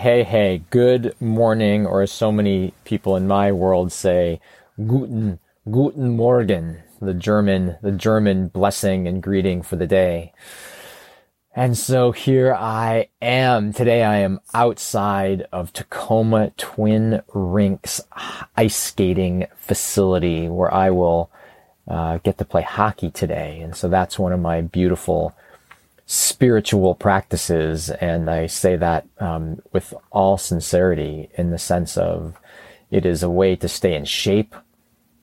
Hey, 0.00 0.22
hey, 0.22 0.62
good 0.70 1.14
morning, 1.20 1.84
or 1.84 2.00
as 2.00 2.10
so 2.10 2.32
many 2.32 2.72
people 2.84 3.16
in 3.16 3.26
my 3.26 3.52
world 3.52 3.92
say, 3.92 4.40
Guten, 4.78 5.40
Guten 5.70 6.16
Morgen, 6.16 6.78
the 7.02 7.12
German, 7.12 7.76
the 7.82 7.92
German 7.92 8.48
blessing 8.48 9.06
and 9.06 9.22
greeting 9.22 9.60
for 9.60 9.76
the 9.76 9.86
day. 9.86 10.32
And 11.54 11.76
so 11.76 12.12
here 12.12 12.54
I 12.54 13.10
am. 13.20 13.74
Today 13.74 14.02
I 14.02 14.20
am 14.20 14.40
outside 14.54 15.46
of 15.52 15.70
Tacoma 15.74 16.52
Twin 16.56 17.20
Rinks 17.34 18.00
ice 18.56 18.76
skating 18.76 19.48
facility 19.54 20.48
where 20.48 20.72
I 20.72 20.88
will 20.88 21.30
uh, 21.86 22.20
get 22.22 22.38
to 22.38 22.46
play 22.46 22.62
hockey 22.62 23.10
today. 23.10 23.60
And 23.60 23.76
so 23.76 23.86
that's 23.86 24.18
one 24.18 24.32
of 24.32 24.40
my 24.40 24.62
beautiful 24.62 25.34
spiritual 26.10 26.96
practices. 26.96 27.88
And 27.88 28.28
I 28.28 28.48
say 28.48 28.74
that 28.74 29.06
um, 29.20 29.62
with 29.72 29.94
all 30.10 30.36
sincerity 30.36 31.30
in 31.34 31.52
the 31.52 31.58
sense 31.58 31.96
of 31.96 32.36
it 32.90 33.06
is 33.06 33.22
a 33.22 33.30
way 33.30 33.54
to 33.54 33.68
stay 33.68 33.94
in 33.94 34.04
shape 34.04 34.56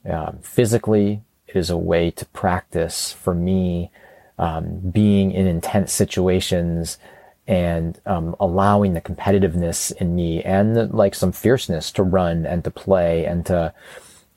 um, 0.09 0.40
physically. 0.42 1.23
It 1.45 1.58
is 1.58 1.70
a 1.70 1.76
way 1.76 2.09
to 2.12 2.26
practice 2.28 3.12
for 3.12 3.36
me 3.36 3.92
um, 4.40 4.80
being 4.80 5.31
in 5.31 5.45
intense 5.45 5.92
situations 5.92 6.98
and 7.45 8.00
um, 8.06 8.34
allowing 8.40 8.94
the 8.94 9.02
competitiveness 9.02 9.92
in 9.98 10.16
me 10.16 10.42
and 10.42 10.73
the, 10.73 10.86
like 10.86 11.16
some 11.16 11.33
fierceness 11.33 11.92
to 11.92 12.04
run 12.04 12.45
and 12.45 12.64
to 12.64 12.72
play 12.72 13.26
and 13.26 13.45
to 13.48 13.73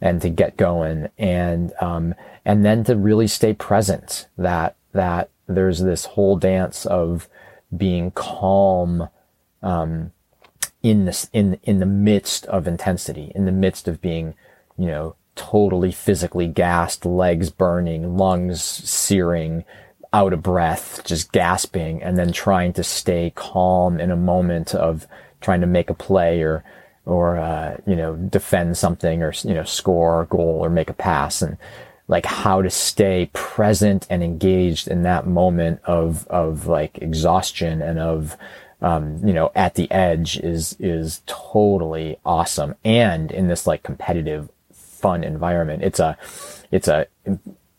and 0.01 0.21
to 0.23 0.29
get 0.29 0.57
going 0.57 1.11
and 1.17 1.73
um, 1.81 2.13
and 2.45 2.65
then 2.65 2.83
to 2.83 2.97
really 2.97 3.29
stay 3.29 3.53
present 3.53 4.27
that 4.37 4.75
that 4.93 5.31
there's 5.57 5.81
this 5.81 6.05
whole 6.07 6.37
dance 6.37 6.87
of 6.87 7.29
being 7.77 8.11
calm 8.11 9.09
um, 9.63 10.13
in 10.83 11.05
this 11.05 11.29
in 11.33 11.59
in 11.63 11.81
the 11.81 11.87
midst 11.87 12.47
of 12.47 12.67
intensity, 12.67 13.33
in 13.35 13.45
the 13.45 13.53
midst 13.53 13.87
of 13.87 14.01
being, 14.01 14.35
you 14.79 14.87
know, 14.87 15.17
totally 15.35 15.93
physically 15.93 16.47
gassed, 16.47 17.05
legs 17.05 17.51
burning, 17.51 18.17
lungs 18.17 18.63
searing, 18.63 19.65
out 20.13 20.33
of 20.33 20.43
breath, 20.43 21.03
just 21.05 21.33
gasping, 21.33 22.03
and 22.03 22.19
then 22.19 22.33
trying 22.33 22.73
to 22.73 22.83
stay 22.83 23.33
calm 23.35 24.01
in 24.01 24.11
a 24.11 24.17
moment 24.17 24.75
of 24.75 25.07
trying 25.41 25.61
to 25.61 25.67
make 25.67 25.91
a 25.91 25.95
play 25.95 26.43
or 26.43 26.65
or 27.07 27.39
uh, 27.39 27.77
you 27.87 27.97
know 27.97 28.17
defend 28.17 28.77
something 28.77 29.23
or 29.23 29.33
you 29.45 29.55
know 29.55 29.65
score 29.65 30.23
a 30.23 30.27
goal 30.27 30.59
or 30.61 30.69
make 30.69 30.91
a 30.91 30.95
pass. 30.95 31.43
And 31.43 31.57
like 32.11 32.27
how 32.27 32.61
to 32.61 32.69
stay 32.69 33.31
present 33.33 34.05
and 34.11 34.23
engaged 34.23 34.89
in 34.89 35.05
that 35.05 35.29
moment 35.29 35.81
of 35.85 36.27
of 36.27 36.67
like 36.67 36.99
exhaustion 36.99 37.81
and 37.81 38.01
of 38.01 38.37
um, 38.83 39.25
you 39.25 39.33
know 39.33 39.53
at 39.55 39.77
the 39.77 39.91
edge 39.93 40.37
is 40.39 40.77
is 40.81 41.23
totally 41.27 42.19
awesome 42.27 42.75
and 42.85 43.31
in 43.31 43.47
this 43.47 43.65
like 43.67 43.85
competitive 43.85 44.51
fun 44.73 45.23
environment 45.23 45.85
it's 45.85 46.01
a 46.01 46.19
it's 46.73 46.89
a 46.89 47.07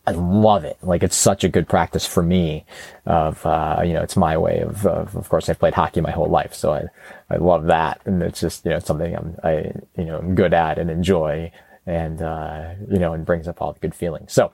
I 0.04 0.10
love 0.10 0.64
it. 0.64 0.78
Like 0.82 1.04
it's 1.04 1.14
such 1.14 1.44
a 1.44 1.48
good 1.48 1.68
practice 1.68 2.04
for 2.04 2.24
me. 2.24 2.64
Of 3.06 3.46
uh, 3.46 3.82
you 3.84 3.92
know, 3.92 4.02
it's 4.02 4.16
my 4.16 4.36
way 4.36 4.58
of, 4.58 4.84
of. 4.84 5.14
Of 5.14 5.28
course, 5.28 5.48
I've 5.48 5.60
played 5.60 5.74
hockey 5.74 6.00
my 6.00 6.10
whole 6.10 6.26
life, 6.28 6.54
so 6.54 6.72
I 6.72 6.88
I 7.30 7.36
love 7.36 7.66
that, 7.66 8.00
and 8.04 8.20
it's 8.20 8.40
just 8.40 8.64
you 8.64 8.72
know 8.72 8.80
something 8.80 9.14
I'm 9.14 9.36
I 9.44 9.72
you 9.96 10.04
know 10.04 10.18
I'm 10.18 10.34
good 10.34 10.54
at 10.54 10.78
and 10.78 10.90
enjoy 10.90 11.52
and, 11.86 12.22
uh, 12.22 12.74
you 12.90 12.98
know, 12.98 13.12
and 13.12 13.26
brings 13.26 13.48
up 13.48 13.60
all 13.60 13.72
the 13.72 13.80
good 13.80 13.94
feelings. 13.94 14.32
So 14.32 14.52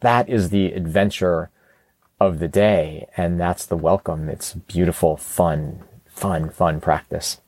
that 0.00 0.28
is 0.28 0.50
the 0.50 0.66
adventure 0.72 1.50
of 2.20 2.38
the 2.38 2.48
day. 2.48 3.08
And 3.16 3.38
that's 3.38 3.66
the 3.66 3.76
welcome. 3.76 4.28
It's 4.28 4.54
beautiful, 4.54 5.16
fun, 5.16 5.84
fun, 6.06 6.50
fun 6.50 6.80
practice. 6.80 7.40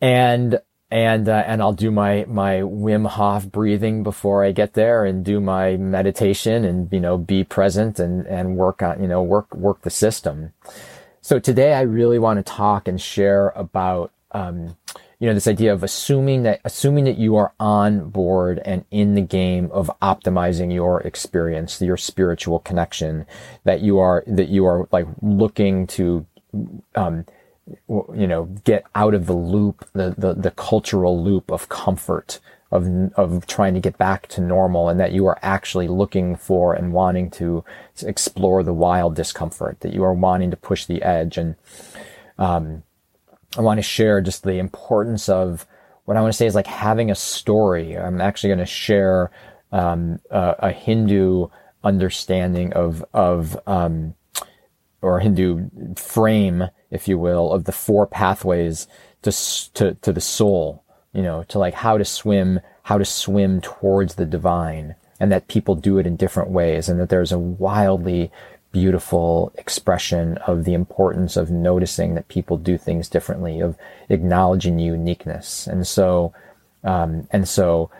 And, 0.00 0.60
and, 0.90 1.28
uh, 1.28 1.44
and 1.46 1.62
I'll 1.62 1.72
do 1.72 1.90
my, 1.90 2.24
my 2.28 2.56
Wim 2.56 3.06
Hof 3.06 3.50
breathing 3.50 4.02
before 4.02 4.44
I 4.44 4.52
get 4.52 4.74
there 4.74 5.04
and 5.04 5.24
do 5.24 5.40
my 5.40 5.76
meditation 5.76 6.64
and, 6.64 6.92
you 6.92 7.00
know, 7.00 7.16
be 7.16 7.42
present 7.42 7.98
and, 7.98 8.26
and 8.26 8.56
work 8.56 8.82
on, 8.82 9.00
you 9.00 9.08
know, 9.08 9.22
work, 9.22 9.54
work 9.54 9.82
the 9.82 9.90
system. 9.90 10.52
So 11.20 11.38
today 11.38 11.72
I 11.72 11.80
really 11.82 12.18
want 12.18 12.38
to 12.38 12.42
talk 12.42 12.86
and 12.86 13.00
share 13.00 13.48
about, 13.50 14.12
um, 14.32 14.76
you 15.18 15.28
know, 15.28 15.34
this 15.34 15.46
idea 15.46 15.72
of 15.72 15.82
assuming 15.82 16.42
that, 16.42 16.60
assuming 16.64 17.04
that 17.04 17.18
you 17.18 17.36
are 17.36 17.52
on 17.60 18.10
board 18.10 18.60
and 18.64 18.84
in 18.90 19.14
the 19.14 19.20
game 19.20 19.70
of 19.72 19.90
optimizing 20.02 20.72
your 20.72 21.00
experience, 21.02 21.80
your 21.80 21.96
spiritual 21.96 22.58
connection, 22.58 23.26
that 23.64 23.80
you 23.80 23.98
are, 23.98 24.24
that 24.26 24.48
you 24.48 24.66
are 24.66 24.88
like 24.92 25.06
looking 25.22 25.86
to, 25.86 26.26
um, 26.94 27.24
you 27.88 28.26
know, 28.26 28.44
get 28.64 28.84
out 28.94 29.14
of 29.14 29.26
the 29.26 29.36
loop, 29.36 29.88
the, 29.92 30.14
the, 30.18 30.34
the 30.34 30.50
cultural 30.50 31.22
loop 31.22 31.50
of 31.50 31.68
comfort, 31.68 32.40
of, 32.70 33.12
of 33.14 33.46
trying 33.46 33.74
to 33.74 33.80
get 33.80 33.96
back 33.96 34.26
to 34.26 34.40
normal 34.40 34.88
and 34.88 34.98
that 34.98 35.12
you 35.12 35.26
are 35.26 35.38
actually 35.42 35.86
looking 35.86 36.34
for 36.34 36.74
and 36.74 36.92
wanting 36.92 37.30
to 37.30 37.64
explore 38.02 38.64
the 38.64 38.74
wild 38.74 39.14
discomfort, 39.14 39.78
that 39.80 39.94
you 39.94 40.02
are 40.02 40.12
wanting 40.12 40.50
to 40.50 40.56
push 40.56 40.84
the 40.84 41.00
edge 41.02 41.38
and, 41.38 41.54
um, 42.36 42.82
I 43.56 43.60
want 43.60 43.78
to 43.78 43.82
share 43.82 44.20
just 44.20 44.42
the 44.42 44.58
importance 44.58 45.28
of 45.28 45.66
what 46.04 46.16
I 46.16 46.20
want 46.20 46.32
to 46.32 46.36
say 46.36 46.46
is 46.46 46.54
like 46.54 46.66
having 46.66 47.10
a 47.10 47.14
story. 47.14 47.96
I'm 47.96 48.20
actually 48.20 48.48
going 48.48 48.58
to 48.58 48.66
share 48.66 49.30
um, 49.72 50.20
a, 50.30 50.56
a, 50.58 50.72
Hindu 50.72 51.48
understanding 51.82 52.72
of 52.74 53.04
of 53.12 53.56
um, 53.66 54.14
or 55.02 55.20
Hindu 55.20 55.94
frame, 55.96 56.64
if 56.90 57.08
you 57.08 57.18
will, 57.18 57.52
of 57.52 57.64
the 57.64 57.72
four 57.72 58.06
pathways 58.06 58.86
to 59.22 59.32
to 59.74 59.94
to 59.94 60.12
the 60.12 60.20
soul. 60.20 60.84
You 61.12 61.22
know, 61.22 61.44
to 61.44 61.58
like 61.58 61.74
how 61.74 61.96
to 61.96 62.04
swim, 62.04 62.60
how 62.82 62.98
to 62.98 63.04
swim 63.04 63.60
towards 63.60 64.16
the 64.16 64.26
divine, 64.26 64.96
and 65.20 65.30
that 65.30 65.48
people 65.48 65.76
do 65.76 65.98
it 65.98 66.06
in 66.06 66.16
different 66.16 66.50
ways, 66.50 66.88
and 66.88 66.98
that 67.00 67.08
there's 67.08 67.32
a 67.32 67.38
wildly 67.38 68.32
beautiful 68.74 69.52
expression 69.56 70.36
of 70.38 70.64
the 70.64 70.74
importance 70.74 71.36
of 71.36 71.48
noticing 71.48 72.16
that 72.16 72.26
people 72.26 72.56
do 72.56 72.76
things 72.76 73.08
differently, 73.08 73.60
of 73.60 73.76
acknowledging 74.08 74.80
uniqueness. 74.80 75.68
And 75.68 75.86
so, 75.86 76.34
um, 76.82 77.28
and 77.30 77.48
so 77.48 77.90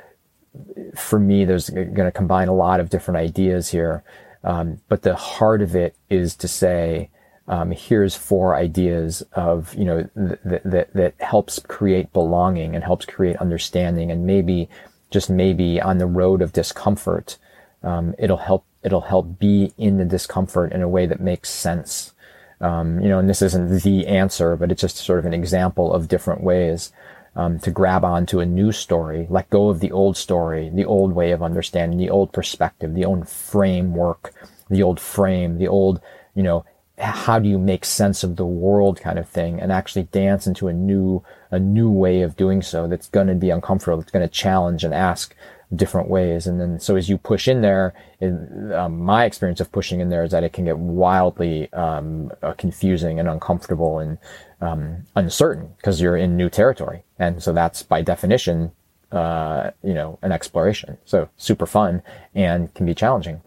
for 0.97 1.21
me, 1.21 1.45
there's 1.45 1.71
going 1.71 1.95
to 1.95 2.11
combine 2.11 2.49
a 2.49 2.55
lot 2.55 2.81
of 2.81 2.91
different 2.91 3.19
ideas 3.19 3.71
here. 3.71 4.03
Um, 4.43 4.81
but 4.89 5.03
the 5.03 5.15
heart 5.15 5.62
of 5.62 5.77
it 5.77 5.95
is 6.11 6.35
to 6.37 6.49
say, 6.49 7.09
um, 7.47 7.71
here's 7.71 8.17
four 8.17 8.56
ideas 8.56 9.23
of, 9.33 9.73
you 9.75 9.85
know, 9.85 10.09
that, 10.17 10.62
that, 10.65 10.93
that 10.93 11.15
helps 11.21 11.61
create 11.61 12.12
belonging 12.12 12.75
and 12.75 12.83
helps 12.83 13.06
create 13.06 13.37
understanding 13.37 14.11
and 14.11 14.27
maybe 14.27 14.69
just 15.11 15.31
maybe 15.31 15.81
on 15.81 15.99
the 15.99 16.06
road 16.06 16.43
of 16.43 16.53
discomfort, 16.53 17.39
um, 17.85 18.15
it'll 18.19 18.37
help 18.37 18.65
it'll 18.84 19.00
help 19.00 19.39
be 19.39 19.72
in 19.78 19.97
the 19.99 20.05
discomfort 20.05 20.72
in 20.72 20.83
a 20.83 20.89
way 20.89 21.06
that 21.06 21.21
makes 21.21 21.50
sense. 21.50 22.12
Um, 22.61 23.00
you 23.00 23.09
know, 23.09 23.19
and 23.19 23.28
this 23.28 23.43
isn't 23.43 23.83
the 23.83 24.06
answer, 24.06 24.56
but 24.56 24.71
it's 24.71 24.81
just 24.81 24.97
sort 24.97 25.19
of 25.19 25.27
an 25.27 25.34
example 25.34 25.93
of 25.93 26.09
different 26.09 26.43
ways 26.43 26.93
um, 27.37 27.59
to 27.61 27.71
grab 27.71 28.05
onto 28.05 28.41
a 28.41 28.47
new 28.47 28.71
story, 28.73 29.27
let 29.28 29.50
go 29.50 29.69
of 29.69 29.81
the 29.81 29.91
old 29.91 30.17
story, 30.17 30.71
the 30.73 30.84
old 30.84 31.12
way 31.12 31.33
of 31.33 31.43
understanding, 31.43 31.99
the 31.99 32.11
old 32.11 32.33
perspective, 32.33 32.94
the 32.94 33.05
old 33.05 33.28
framework, 33.28 34.33
the 34.71 34.83
old 34.83 35.00
frame, 35.00 35.59
the 35.59 35.69
old, 35.69 36.00
you 36.34 36.43
know, 36.43 36.65
how 36.97 37.41
do 37.41 37.49
you 37.49 37.59
make 37.59 37.85
sense 37.85 38.23
of 38.23 38.37
the 38.37 38.47
world 38.47 39.00
kind 39.00 39.19
of 39.19 39.29
thing 39.29 39.61
and 39.61 39.73
actually 39.73 40.05
dance 40.05 40.47
into 40.47 40.69
a 40.69 40.73
new, 40.73 41.25
a 41.50 41.59
new 41.59 41.91
way 41.91 42.23
of 42.23 42.37
doing 42.37 42.62
so 42.62 42.87
that's 42.87 43.09
going 43.09 43.26
to 43.26 43.35
be 43.35 43.50
uncomfortable, 43.50 43.99
that's 43.99 44.12
going 44.12 44.26
to 44.26 44.32
challenge 44.32 44.85
and 44.85 44.94
ask 44.94 45.35
different 45.76 46.09
ways. 46.09 46.47
And 46.47 46.61
then, 46.61 46.81
so 46.81 46.97
as 46.97 47.09
you 47.09 47.19
push 47.19 47.49
in 47.49 47.62
there, 47.62 47.94
it, 48.21 48.32
um, 48.73 48.99
my 49.00 49.25
experience 49.25 49.61
of 49.61 49.73
pushing 49.73 50.00
in 50.00 50.09
there 50.09 50.25
is 50.25 50.31
that 50.31 50.44
it 50.44 50.53
can 50.53 50.65
get 50.65 50.79
wildly 50.79 51.73
um, 51.73 52.31
uh, 52.43 52.53
confusing 52.53 53.19
and 53.19 53.29
uncomfortable 53.29 53.99
and 53.99 54.19
um, 54.61 55.06
uncertain 55.17 55.73
because 55.76 56.00
you're 56.00 56.17
in 56.17 56.37
new 56.37 56.50
territory. 56.50 57.05
And 57.19 57.43
so 57.43 57.53
that's 57.53 57.82
by 57.82 58.03
definition, 58.03 58.73
uh, 59.12 59.71
you 59.82 59.94
know, 59.94 60.19
an 60.23 60.32
exploration. 60.32 60.99
So 61.05 61.29
super 61.37 61.67
fun 61.67 62.03
and 62.35 62.73
can 62.75 62.87
be 62.87 62.94
challenging. 62.94 63.41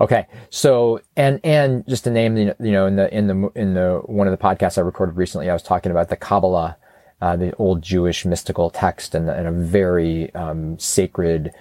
Okay. 0.00 0.26
So, 0.50 1.00
and, 1.16 1.40
and 1.42 1.86
just 1.88 2.04
to 2.04 2.10
name, 2.10 2.36
you 2.36 2.54
know, 2.58 2.86
in 2.86 2.96
the, 2.96 3.12
in 3.12 3.26
the, 3.26 3.50
in 3.54 3.74
the, 3.74 4.00
one 4.06 4.28
of 4.28 4.30
the 4.30 4.42
podcasts 4.42 4.78
I 4.78 4.82
recorded 4.82 5.16
recently, 5.16 5.50
I 5.50 5.52
was 5.52 5.62
talking 5.62 5.90
about 5.90 6.08
the 6.08 6.16
Kabbalah, 6.16 6.76
uh, 7.20 7.36
the 7.36 7.54
old 7.56 7.82
Jewish 7.82 8.24
mystical 8.24 8.70
text 8.70 9.14
and, 9.14 9.28
and 9.28 9.46
a 9.46 9.52
very 9.52 10.32
um, 10.34 10.78
sacred 10.78 11.52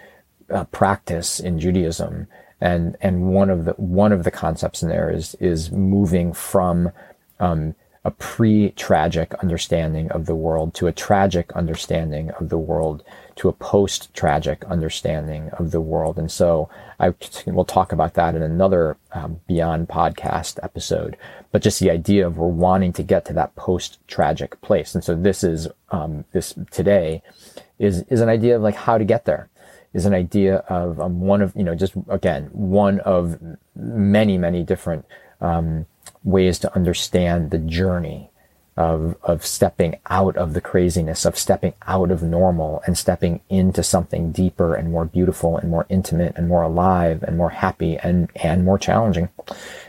uh, 0.50 0.64
practice 0.66 1.40
in 1.40 1.60
Judaism. 1.60 2.28
And 2.60 2.98
and 3.02 3.34
one 3.34 3.50
of 3.52 3.66
the 3.66 3.74
one 3.74 4.12
of 4.12 4.24
the 4.24 4.32
concepts 4.32 4.82
in 4.82 4.90
there 4.90 5.12
is 5.12 5.36
is 5.36 5.72
moving 5.72 6.34
from 6.34 6.92
um, 7.40 7.76
a 8.04 8.12
pre-tragic 8.12 9.34
understanding 9.36 10.10
of 10.12 10.26
the 10.26 10.36
world 10.36 10.74
to 10.76 10.88
a 10.88 10.92
tragic 10.92 11.52
understanding 11.54 12.32
of 12.32 12.50
the 12.50 12.58
world 12.58 13.04
to 13.38 13.50
a 13.50 13.54
post-tragic 13.54 14.66
understanding 14.66 15.50
of 15.54 15.72
the 15.72 15.82
world. 15.82 16.18
And 16.18 16.32
so 16.32 16.70
I 17.00 17.14
will 17.46 17.66
talk 17.66 17.92
about 17.92 18.16
that 18.16 18.36
in 18.36 18.42
another 18.42 18.98
um, 19.12 19.40
Beyond 19.48 19.88
podcast 19.88 20.60
episode. 20.64 21.18
But 21.52 21.62
just 21.62 21.80
the 21.80 21.92
idea 21.92 22.26
of 22.26 22.38
we're 22.38 22.48
wanting 22.48 22.94
to 22.94 23.04
get 23.04 23.26
to 23.26 23.34
that 23.34 23.56
post-tragic 23.56 24.60
place. 24.62 24.96
And 24.96 25.04
so 25.04 25.16
this 25.16 25.44
is 25.44 25.68
um, 25.92 26.26
this 26.34 26.56
today 26.72 27.22
is 27.80 28.02
is 28.10 28.22
an 28.22 28.30
idea 28.30 28.56
of 28.56 28.64
like 28.64 28.76
how 28.76 28.98
to 28.98 29.06
get 29.06 29.26
there. 29.26 29.50
Is 29.94 30.06
an 30.06 30.14
idea 30.14 30.58
of 30.68 31.00
um, 31.00 31.22
one 31.22 31.42
of 31.42 31.56
you 31.56 31.64
know 31.64 31.76
just 31.76 31.94
again 32.10 32.50
one 32.52 33.00
of 33.02 33.40
many 33.76 34.38
many 34.38 34.64
different 34.64 35.06
um, 35.42 35.86
ways 36.24 36.60
to 36.60 36.76
understand 36.76 37.52
the 37.52 37.58
journey 37.60 38.30
of, 38.78 39.18
of 39.24 39.46
stepping 39.46 39.98
out 40.10 40.38
of 40.38 40.54
the 40.54 40.62
craziness, 40.62 41.26
of 41.26 41.38
stepping 41.38 41.74
out 41.88 42.12
of 42.12 42.22
normal 42.22 42.82
and 42.86 42.98
stepping 42.98 43.42
into 43.50 43.82
something 43.82 44.32
deeper 44.32 44.76
and 44.76 44.92
more 44.92 45.06
beautiful 45.06 45.58
and 45.58 45.70
more 45.70 45.86
intimate 45.90 46.34
and 46.36 46.48
more 46.48 46.62
alive 46.62 47.24
and 47.24 47.38
more 47.38 47.50
happy 47.50 47.98
and, 47.98 48.30
and 48.36 48.64
more 48.64 48.78
challenging 48.78 49.30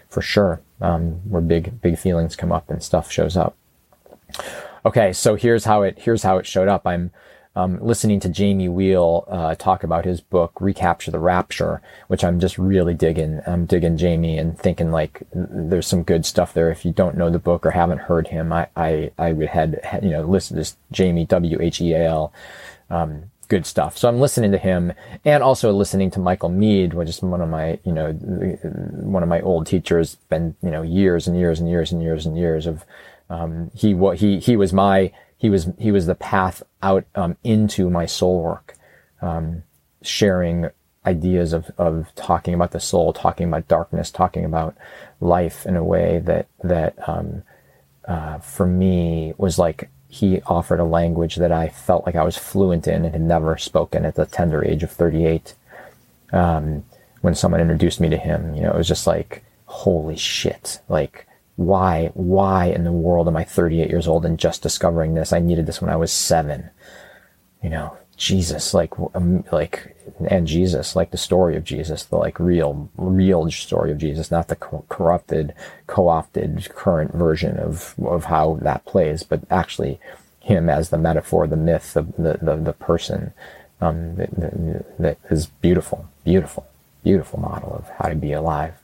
for 0.08 0.22
sure. 0.22 0.60
Um, 0.80 1.20
where 1.28 1.42
big, 1.42 1.80
big 1.80 1.98
feelings 1.98 2.36
come 2.36 2.52
up 2.52 2.70
and 2.70 2.82
stuff 2.82 3.10
shows 3.10 3.36
up. 3.36 3.56
Okay. 4.86 5.12
So 5.12 5.34
here's 5.34 5.64
how 5.64 5.82
it, 5.82 5.98
here's 5.98 6.22
how 6.22 6.38
it 6.38 6.46
showed 6.46 6.68
up. 6.68 6.86
I'm, 6.86 7.10
um, 7.58 7.84
listening 7.84 8.20
to 8.20 8.28
Jamie 8.28 8.68
Wheal 8.68 9.24
uh, 9.26 9.56
talk 9.56 9.82
about 9.82 10.04
his 10.04 10.20
book 10.20 10.52
Recapture 10.60 11.10
the 11.10 11.18
Rapture, 11.18 11.82
which 12.06 12.22
I'm 12.22 12.38
just 12.38 12.56
really 12.56 12.94
digging. 12.94 13.40
I'm 13.48 13.66
digging 13.66 13.96
Jamie 13.96 14.38
and 14.38 14.56
thinking 14.56 14.92
like 14.92 15.22
there's 15.34 15.88
some 15.88 16.04
good 16.04 16.24
stuff 16.24 16.54
there. 16.54 16.70
If 16.70 16.84
you 16.84 16.92
don't 16.92 17.16
know 17.16 17.30
the 17.30 17.40
book 17.40 17.66
or 17.66 17.72
haven't 17.72 17.98
heard 17.98 18.28
him, 18.28 18.52
I 18.52 18.68
I, 18.76 19.10
I 19.18 19.32
would 19.32 19.48
head 19.48 19.80
you 20.04 20.10
know 20.10 20.22
listen 20.22 20.62
to 20.62 20.72
Jamie 20.92 21.26
W 21.26 21.60
H 21.60 21.80
E 21.80 21.94
A 21.94 22.06
L. 22.06 22.32
Um, 22.90 23.24
good 23.48 23.66
stuff. 23.66 23.98
So 23.98 24.08
I'm 24.08 24.20
listening 24.20 24.52
to 24.52 24.58
him 24.58 24.92
and 25.24 25.42
also 25.42 25.72
listening 25.72 26.12
to 26.12 26.20
Michael 26.20 26.50
Meade, 26.50 26.94
which 26.94 27.08
is 27.08 27.22
one 27.22 27.40
of 27.40 27.48
my, 27.48 27.78
you 27.82 27.92
know, 27.92 28.12
one 28.12 29.22
of 29.22 29.28
my 29.28 29.40
old 29.40 29.66
teachers, 29.66 30.16
been, 30.28 30.54
you 30.62 30.70
know, 30.70 30.82
years 30.82 31.26
and 31.26 31.36
years 31.36 31.58
and 31.58 31.68
years 31.68 31.90
and 31.90 32.02
years 32.02 32.26
and 32.26 32.36
years 32.36 32.66
of, 32.66 32.84
um, 33.30 33.70
he, 33.74 33.94
what 33.94 34.18
he, 34.18 34.38
he 34.38 34.54
was 34.54 34.74
my 34.74 35.12
he 35.38 35.48
was 35.48 35.70
he 35.78 35.92
was 35.92 36.06
the 36.06 36.14
path 36.16 36.62
out 36.82 37.06
um, 37.14 37.36
into 37.44 37.88
my 37.88 38.04
soul 38.06 38.42
work, 38.42 38.74
um, 39.22 39.62
sharing 40.02 40.68
ideas 41.06 41.52
of 41.52 41.70
of 41.78 42.08
talking 42.16 42.54
about 42.54 42.72
the 42.72 42.80
soul, 42.80 43.12
talking 43.12 43.46
about 43.46 43.68
darkness, 43.68 44.10
talking 44.10 44.44
about 44.44 44.76
life 45.20 45.64
in 45.64 45.76
a 45.76 45.84
way 45.84 46.18
that 46.18 46.48
that 46.62 47.08
um, 47.08 47.44
uh, 48.06 48.38
for 48.38 48.66
me 48.66 49.32
was 49.38 49.58
like 49.58 49.88
he 50.08 50.40
offered 50.42 50.80
a 50.80 50.84
language 50.84 51.36
that 51.36 51.52
I 51.52 51.68
felt 51.68 52.04
like 52.04 52.16
I 52.16 52.24
was 52.24 52.36
fluent 52.36 52.88
in 52.88 53.04
and 53.04 53.12
had 53.12 53.20
never 53.20 53.56
spoken 53.58 54.04
at 54.04 54.16
the 54.16 54.26
tender 54.26 54.64
age 54.64 54.82
of 54.82 54.90
38. 54.90 55.54
Um, 56.32 56.84
when 57.20 57.34
someone 57.34 57.60
introduced 57.60 58.00
me 58.00 58.08
to 58.08 58.16
him, 58.16 58.54
you 58.54 58.62
know, 58.62 58.70
it 58.70 58.76
was 58.76 58.88
just 58.88 59.06
like, 59.06 59.44
holy 59.66 60.16
shit, 60.16 60.80
like 60.88 61.27
why, 61.58 62.12
why 62.14 62.66
in 62.66 62.84
the 62.84 62.92
world 62.92 63.26
am 63.26 63.36
I 63.36 63.42
38 63.42 63.90
years 63.90 64.06
old 64.06 64.24
and 64.24 64.38
just 64.38 64.62
discovering 64.62 65.14
this? 65.14 65.32
I 65.32 65.40
needed 65.40 65.66
this 65.66 65.80
when 65.80 65.90
I 65.90 65.96
was 65.96 66.12
seven. 66.12 66.70
You 67.64 67.70
know, 67.70 67.96
Jesus, 68.16 68.74
like, 68.74 68.92
um, 69.12 69.42
like, 69.50 69.96
and 70.30 70.46
Jesus, 70.46 70.94
like 70.94 71.10
the 71.10 71.16
story 71.16 71.56
of 71.56 71.64
Jesus, 71.64 72.04
the 72.04 72.14
like 72.14 72.38
real, 72.38 72.88
real 72.96 73.50
story 73.50 73.90
of 73.90 73.98
Jesus, 73.98 74.30
not 74.30 74.46
the 74.46 74.54
co- 74.54 74.84
corrupted, 74.88 75.52
co-opted 75.88 76.68
current 76.76 77.12
version 77.12 77.58
of, 77.58 77.96
of 78.04 78.26
how 78.26 78.60
that 78.62 78.84
plays, 78.84 79.24
but 79.24 79.40
actually 79.50 79.98
him 80.38 80.68
as 80.68 80.90
the 80.90 80.96
metaphor, 80.96 81.48
the 81.48 81.56
myth, 81.56 81.92
the, 81.94 82.02
the, 82.02 82.38
the, 82.40 82.54
the 82.54 82.72
person, 82.72 83.32
um, 83.80 84.14
that, 84.14 84.30
that, 84.30 84.98
that 84.98 85.18
is 85.28 85.46
beautiful, 85.46 86.08
beautiful, 86.22 86.68
beautiful 87.02 87.40
model 87.40 87.74
of 87.74 87.88
how 87.98 88.08
to 88.08 88.14
be 88.14 88.32
alive. 88.32 88.74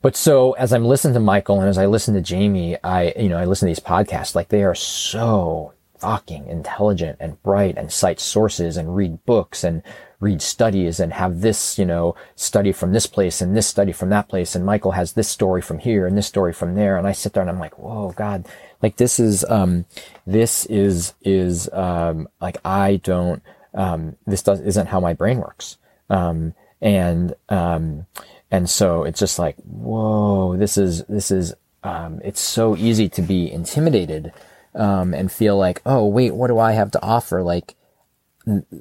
But 0.00 0.16
so 0.16 0.52
as 0.52 0.72
I'm 0.72 0.84
listening 0.84 1.14
to 1.14 1.20
Michael 1.20 1.60
and 1.60 1.68
as 1.68 1.78
I 1.78 1.86
listen 1.86 2.14
to 2.14 2.20
Jamie, 2.20 2.76
I, 2.84 3.12
you 3.18 3.28
know, 3.28 3.38
I 3.38 3.44
listen 3.44 3.66
to 3.66 3.70
these 3.70 3.84
podcasts, 3.84 4.34
like 4.34 4.48
they 4.48 4.62
are 4.62 4.74
so 4.74 5.74
fucking 5.98 6.46
intelligent 6.46 7.16
and 7.20 7.42
bright 7.42 7.76
and 7.76 7.92
cite 7.92 8.20
sources 8.20 8.76
and 8.76 8.94
read 8.94 9.24
books 9.26 9.64
and 9.64 9.82
read 10.20 10.40
studies 10.40 11.00
and 11.00 11.12
have 11.12 11.40
this, 11.40 11.78
you 11.78 11.84
know, 11.84 12.14
study 12.36 12.72
from 12.72 12.92
this 12.92 13.06
place 13.06 13.40
and 13.40 13.56
this 13.56 13.66
study 13.66 13.92
from 13.92 14.10
that 14.10 14.28
place. 14.28 14.54
And 14.54 14.64
Michael 14.64 14.92
has 14.92 15.12
this 15.12 15.28
story 15.28 15.62
from 15.62 15.78
here 15.78 16.06
and 16.06 16.16
this 16.16 16.26
story 16.26 16.52
from 16.52 16.74
there. 16.74 16.96
And 16.96 17.06
I 17.06 17.12
sit 17.12 17.32
there 17.32 17.40
and 17.40 17.50
I'm 17.50 17.58
like, 17.58 17.78
whoa, 17.78 18.12
God, 18.16 18.46
like 18.82 18.96
this 18.96 19.18
is, 19.18 19.44
um, 19.48 19.84
this 20.26 20.66
is, 20.66 21.14
is, 21.22 21.68
um, 21.72 22.28
like 22.40 22.58
I 22.64 22.96
don't, 22.96 23.42
um, 23.74 24.16
this 24.26 24.42
doesn't 24.42 24.66
isn't 24.66 24.86
how 24.86 25.00
my 25.00 25.14
brain 25.14 25.38
works. 25.38 25.76
Um, 26.10 26.54
and, 26.80 27.34
um, 27.48 28.06
and 28.50 28.68
so 28.68 29.04
it's 29.04 29.20
just 29.20 29.38
like, 29.38 29.56
whoa, 29.56 30.56
this 30.56 30.78
is, 30.78 31.04
this 31.04 31.30
is, 31.30 31.54
um, 31.82 32.20
it's 32.24 32.40
so 32.40 32.76
easy 32.76 33.08
to 33.10 33.22
be 33.22 33.50
intimidated, 33.50 34.32
um, 34.74 35.14
and 35.14 35.30
feel 35.30 35.56
like, 35.56 35.80
oh, 35.86 36.06
wait, 36.06 36.34
what 36.34 36.48
do 36.48 36.58
I 36.58 36.72
have 36.72 36.90
to 36.92 37.02
offer? 37.02 37.42
Like, 37.42 37.74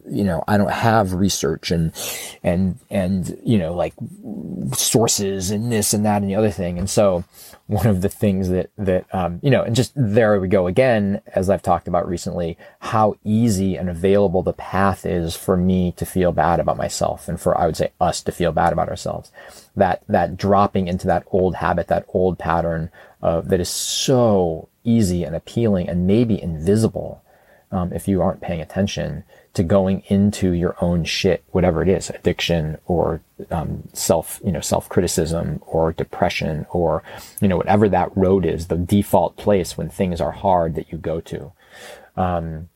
you 0.09 0.23
know, 0.23 0.43
I 0.47 0.57
don't 0.57 0.71
have 0.71 1.13
research 1.13 1.71
and, 1.71 1.91
and, 2.43 2.79
and, 2.89 3.37
you 3.43 3.57
know, 3.57 3.73
like 3.73 3.93
sources 4.73 5.51
and 5.51 5.71
this 5.71 5.93
and 5.93 6.05
that 6.05 6.21
and 6.21 6.29
the 6.29 6.35
other 6.35 6.51
thing. 6.51 6.77
And 6.79 6.89
so 6.89 7.23
one 7.67 7.85
of 7.87 8.01
the 8.01 8.09
things 8.09 8.49
that, 8.49 8.69
that, 8.77 9.05
um, 9.13 9.39
you 9.43 9.49
know, 9.49 9.61
and 9.61 9.75
just 9.75 9.91
there 9.95 10.39
we 10.39 10.47
go 10.47 10.67
again, 10.67 11.21
as 11.27 11.49
I've 11.49 11.61
talked 11.61 11.87
about 11.87 12.07
recently, 12.07 12.57
how 12.79 13.15
easy 13.23 13.75
and 13.75 13.89
available 13.89 14.41
the 14.41 14.53
path 14.53 15.05
is 15.05 15.35
for 15.35 15.57
me 15.57 15.91
to 15.93 16.05
feel 16.05 16.31
bad 16.31 16.59
about 16.59 16.77
myself 16.77 17.27
and 17.27 17.39
for, 17.39 17.57
I 17.57 17.65
would 17.65 17.77
say 17.77 17.91
us 17.99 18.21
to 18.23 18.31
feel 18.31 18.51
bad 18.51 18.73
about 18.73 18.89
ourselves. 18.89 19.31
That, 19.75 20.03
that 20.07 20.37
dropping 20.37 20.87
into 20.87 21.07
that 21.07 21.25
old 21.27 21.55
habit, 21.55 21.87
that 21.87 22.05
old 22.09 22.39
pattern, 22.39 22.89
uh, 23.21 23.41
that 23.41 23.59
is 23.59 23.69
so 23.69 24.69
easy 24.83 25.23
and 25.23 25.35
appealing 25.35 25.89
and 25.89 26.07
maybe 26.07 26.41
invisible, 26.41 27.21
um, 27.71 27.91
if 27.91 28.07
you 28.07 28.21
aren't 28.21 28.41
paying 28.41 28.61
attention 28.61 29.23
to 29.57 29.63
going 29.63 30.03
into 30.07 30.53
your 30.53 30.75
own 30.81 31.03
shit, 31.03 31.43
whatever 31.51 31.83
it 31.83 31.89
is, 31.89 32.09
addiction 32.09 32.77
or 32.85 33.21
um, 33.51 33.83
self, 33.93 34.39
you 34.43 34.51
know, 34.51 34.61
self 34.61 34.87
criticism 34.87 35.61
or 35.67 35.93
depression 35.93 36.65
or 36.69 37.03
you 37.41 37.47
know 37.47 37.57
whatever 37.57 37.89
that 37.89 38.15
road 38.15 38.45
is, 38.45 38.67
the 38.67 38.77
default 38.77 39.35
place 39.35 39.77
when 39.77 39.89
things 39.89 40.21
are 40.21 40.31
hard 40.31 40.75
that 40.75 40.91
you 40.91 40.97
go 40.97 41.19
to. 41.21 41.51
Um, 42.15 42.69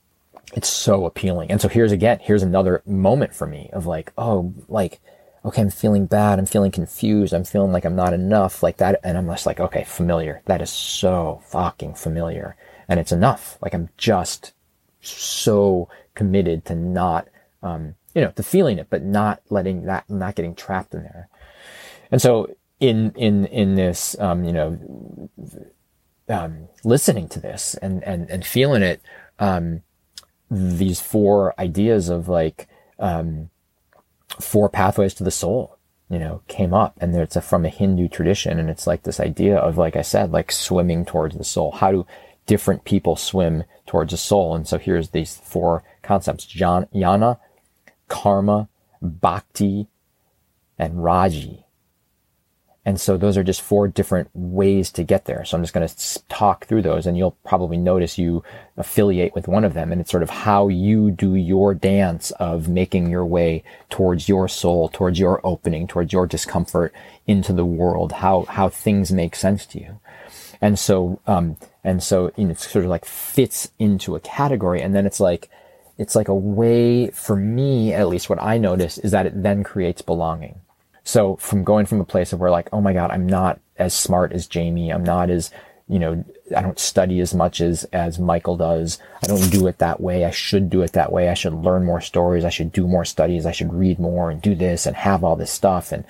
it's 0.54 0.70
so 0.70 1.06
appealing. 1.06 1.52
And 1.52 1.62
so 1.62 1.68
here's 1.68 1.92
again, 1.92 2.20
here's 2.22 2.44
another 2.44 2.82
moment 2.86 3.34
for 3.34 3.48
me 3.48 3.70
of 3.74 3.86
like, 3.86 4.12
oh, 4.18 4.54
like, 4.68 5.00
okay, 5.46 5.62
I'm 5.62 5.70
feeling 5.70 6.06
bad. 6.06 6.40
I'm 6.40 6.46
feeling 6.46 6.72
confused. 6.72 7.34
I'm 7.34 7.44
feeling 7.44 7.72
like 7.72 7.86
I'm 7.86 7.96
not 7.96 8.14
enough 8.14 8.62
like 8.62 8.78
that. 8.78 9.00
And 9.04 9.18
I'm 9.18 9.28
just 9.28 9.46
like, 9.46 9.60
okay, 9.60 9.84
familiar. 9.84 10.42
That 10.46 10.62
is 10.62 10.70
so 10.70 11.42
fucking 11.46 11.96
familiar. 11.96 12.56
And 12.88 13.00
it's 13.00 13.12
enough. 13.12 13.58
Like 13.62 13.74
I'm 13.74 13.90
just 13.98 14.54
so 15.02 15.90
committed 16.16 16.66
to 16.66 16.76
not, 16.76 17.28
um, 17.64 17.96
you 18.14 18.22
know, 18.22 18.32
to 18.32 18.44
feeling 18.44 18.78
it, 18.78 18.88
but 18.90 19.04
not 19.04 19.42
letting 19.50 19.86
that, 19.86 20.10
not 20.10 20.36
getting 20.36 20.56
trapped 20.56 20.94
in 20.94 21.04
there. 21.04 21.30
And 22.12 22.22
so 22.22 22.54
in, 22.80 23.12
in, 23.16 23.46
in 23.46 23.76
this, 23.76 24.20
um, 24.20 24.44
you 24.44 24.52
know, 24.52 25.30
um, 26.28 26.68
listening 26.84 27.30
to 27.30 27.40
this 27.40 27.76
and, 27.76 28.04
and, 28.04 28.30
and 28.30 28.46
feeling 28.46 28.82
it, 28.82 29.02
um, 29.40 29.84
these 30.50 31.00
four 31.00 31.54
ideas 31.60 32.10
of 32.10 32.28
like, 32.28 32.68
um, 33.00 33.50
four 34.40 34.70
pathways 34.70 35.14
to 35.14 35.24
the 35.24 35.32
soul, 35.32 35.78
you 36.10 36.20
know, 36.20 36.42
came 36.48 36.74
up 36.74 36.98
and 37.00 37.16
it's 37.16 37.36
a, 37.38 37.42
from 37.42 37.66
a 37.66 37.70
Hindu 37.70 38.10
tradition. 38.10 38.60
And 38.60 38.70
it's 38.70 38.88
like 38.88 39.04
this 39.04 39.20
idea 39.20 39.58
of, 39.58 39.78
like 39.78 39.96
I 39.96 40.02
said, 40.02 40.32
like 40.32 40.52
swimming 40.52 41.06
towards 41.06 41.38
the 41.38 41.44
soul. 41.44 41.72
How 41.72 41.92
do 41.92 42.06
different 42.52 42.84
people 42.84 43.16
swim 43.16 43.64
towards 43.86 44.12
the 44.12 44.18
soul? 44.18 44.54
And 44.54 44.68
so 44.68 44.78
here's 44.78 45.12
these 45.12 45.38
four 45.38 45.86
concepts, 46.02 46.46
jnana, 46.46 47.40
karma, 48.10 48.68
bhakti, 49.02 49.88
and 50.78 51.02
raji. 51.02 51.66
And 52.84 53.00
so 53.00 53.16
those 53.16 53.38
are 53.38 53.44
just 53.44 53.62
four 53.62 53.88
different 53.88 54.30
ways 54.34 54.92
to 54.92 55.04
get 55.04 55.24
there. 55.24 55.46
So 55.46 55.56
I'm 55.56 55.64
just 55.64 55.74
going 55.74 55.88
to 55.88 56.28
talk 56.28 56.66
through 56.66 56.82
those 56.82 57.08
and 57.08 57.18
you'll 57.18 57.38
probably 57.46 57.78
notice 57.78 58.18
you 58.18 58.44
affiliate 58.76 59.34
with 59.34 59.48
one 59.48 59.64
of 59.64 59.74
them. 59.74 59.94
And 59.94 60.02
it's 60.02 60.12
sort 60.12 60.24
of 60.24 60.30
how 60.30 60.68
you 60.68 61.10
do 61.10 61.36
your 61.36 61.74
dance 61.74 62.32
of 62.32 62.68
making 62.68 63.10
your 63.10 63.26
way 63.26 63.64
towards 63.90 64.28
your 64.28 64.50
soul, 64.50 64.90
towards 64.90 65.20
your 65.20 65.40
opening, 65.46 65.88
towards 65.88 66.12
your 66.12 66.28
discomfort 66.28 66.92
into 67.26 67.54
the 67.54 67.64
world, 67.64 68.12
how, 68.12 68.44
how 68.50 68.68
things 68.68 69.10
make 69.10 69.38
sense 69.38 69.66
to 69.68 69.80
you. 69.80 70.02
And 70.60 70.78
so, 70.78 71.22
um, 71.28 71.56
and 71.84 72.02
so, 72.04 72.32
you 72.36 72.46
know, 72.46 72.52
it 72.52 72.60
sort 72.60 72.86
of 72.86 72.92
like 72.92 73.06
fits 73.06 73.72
into 73.80 74.16
a 74.16 74.20
category. 74.20 74.82
And 74.82 74.94
then 74.94 75.06
it's 75.06 75.20
like, 75.20 75.50
it's 75.98 76.16
like 76.16 76.28
a 76.28 76.36
way 76.36 77.10
for 77.12 77.36
me, 77.36 77.94
at 77.94 78.08
least 78.08 78.30
what 78.30 78.42
I 78.42 78.58
notice 78.58 78.98
is 78.98 79.12
that 79.12 79.26
it 79.26 79.42
then 79.42 79.64
creates 79.64 80.02
belonging. 80.02 80.62
So 81.04 81.36
from 81.38 81.64
going 81.64 81.88
from 81.88 82.00
a 82.00 82.06
place 82.06 82.34
of 82.34 82.40
where 82.40 82.52
like, 82.52 82.70
oh 82.72 82.82
my 82.82 82.94
God, 82.94 83.12
I'm 83.12 83.26
not 83.26 83.60
as 83.78 83.94
smart 83.94 84.32
as 84.32 84.48
Jamie. 84.48 84.92
I'm 84.92 85.04
not 85.04 85.32
as, 85.32 85.50
you 85.88 85.98
know, 85.98 86.24
I 86.56 86.62
don't 86.62 86.80
study 86.80 87.20
as 87.20 87.34
much 87.34 87.60
as, 87.62 87.84
as 87.86 88.20
Michael 88.20 88.58
does. 88.58 89.00
I 89.24 89.28
don't 89.28 89.50
do 89.50 89.66
it 89.68 89.80
that 89.80 90.00
way. 90.00 90.26
I 90.26 90.32
should 90.32 90.70
do 90.70 90.84
it 90.84 90.94
that 90.94 91.12
way. 91.12 91.30
I 91.30 91.34
should 91.34 91.54
learn 91.54 91.84
more 91.84 92.02
stories. 92.02 92.46
I 92.46 92.50
should 92.50 92.72
do 92.72 92.88
more 92.88 93.06
studies. 93.06 93.46
I 93.46 93.52
should 93.52 93.74
read 93.74 94.00
more 94.00 94.30
and 94.30 94.42
do 94.42 94.54
this 94.54 94.86
and 94.86 94.96
have 94.96 95.24
all 95.24 95.36
this 95.36 95.52
stuff. 95.52 95.92
And, 95.92 96.06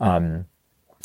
um, 0.00 0.46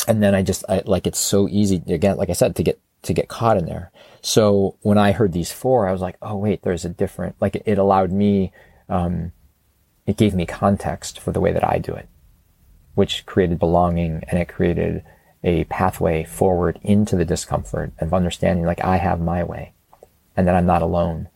and 0.07 0.23
then 0.23 0.33
I 0.33 0.41
just, 0.41 0.63
I, 0.69 0.83
like, 0.85 1.05
it's 1.05 1.19
so 1.19 1.49
easy 1.49 1.81
again, 1.87 2.15
like 2.17 2.29
I 2.29 2.33
said, 2.33 2.55
to 2.55 2.63
get, 2.63 2.79
to 3.05 3.13
get 3.13 3.27
caught 3.27 3.57
in 3.57 3.65
there. 3.65 3.91
So 4.21 4.77
when 4.81 4.97
I 4.97 5.11
heard 5.11 5.33
these 5.33 5.51
four, 5.51 5.87
I 5.87 5.91
was 5.91 6.01
like, 6.01 6.17
oh, 6.21 6.35
wait, 6.35 6.63
there's 6.63 6.85
a 6.85 6.89
different, 6.89 7.35
like, 7.39 7.55
it 7.65 7.77
allowed 7.77 8.11
me, 8.11 8.51
um, 8.89 9.31
it 10.05 10.17
gave 10.17 10.33
me 10.33 10.45
context 10.45 11.19
for 11.19 11.31
the 11.31 11.41
way 11.41 11.51
that 11.51 11.67
I 11.67 11.77
do 11.77 11.93
it, 11.93 12.07
which 12.95 13.25
created 13.25 13.59
belonging 13.59 14.23
and 14.27 14.39
it 14.39 14.47
created 14.47 15.03
a 15.43 15.63
pathway 15.65 16.23
forward 16.23 16.79
into 16.81 17.15
the 17.15 17.25
discomfort 17.25 17.93
of 17.99 18.13
understanding 18.13 18.65
like 18.65 18.83
I 18.83 18.97
have 18.97 19.19
my 19.19 19.43
way 19.43 19.73
and 20.35 20.47
that 20.47 20.55
I'm 20.55 20.65
not 20.65 20.81
alone 20.81 21.29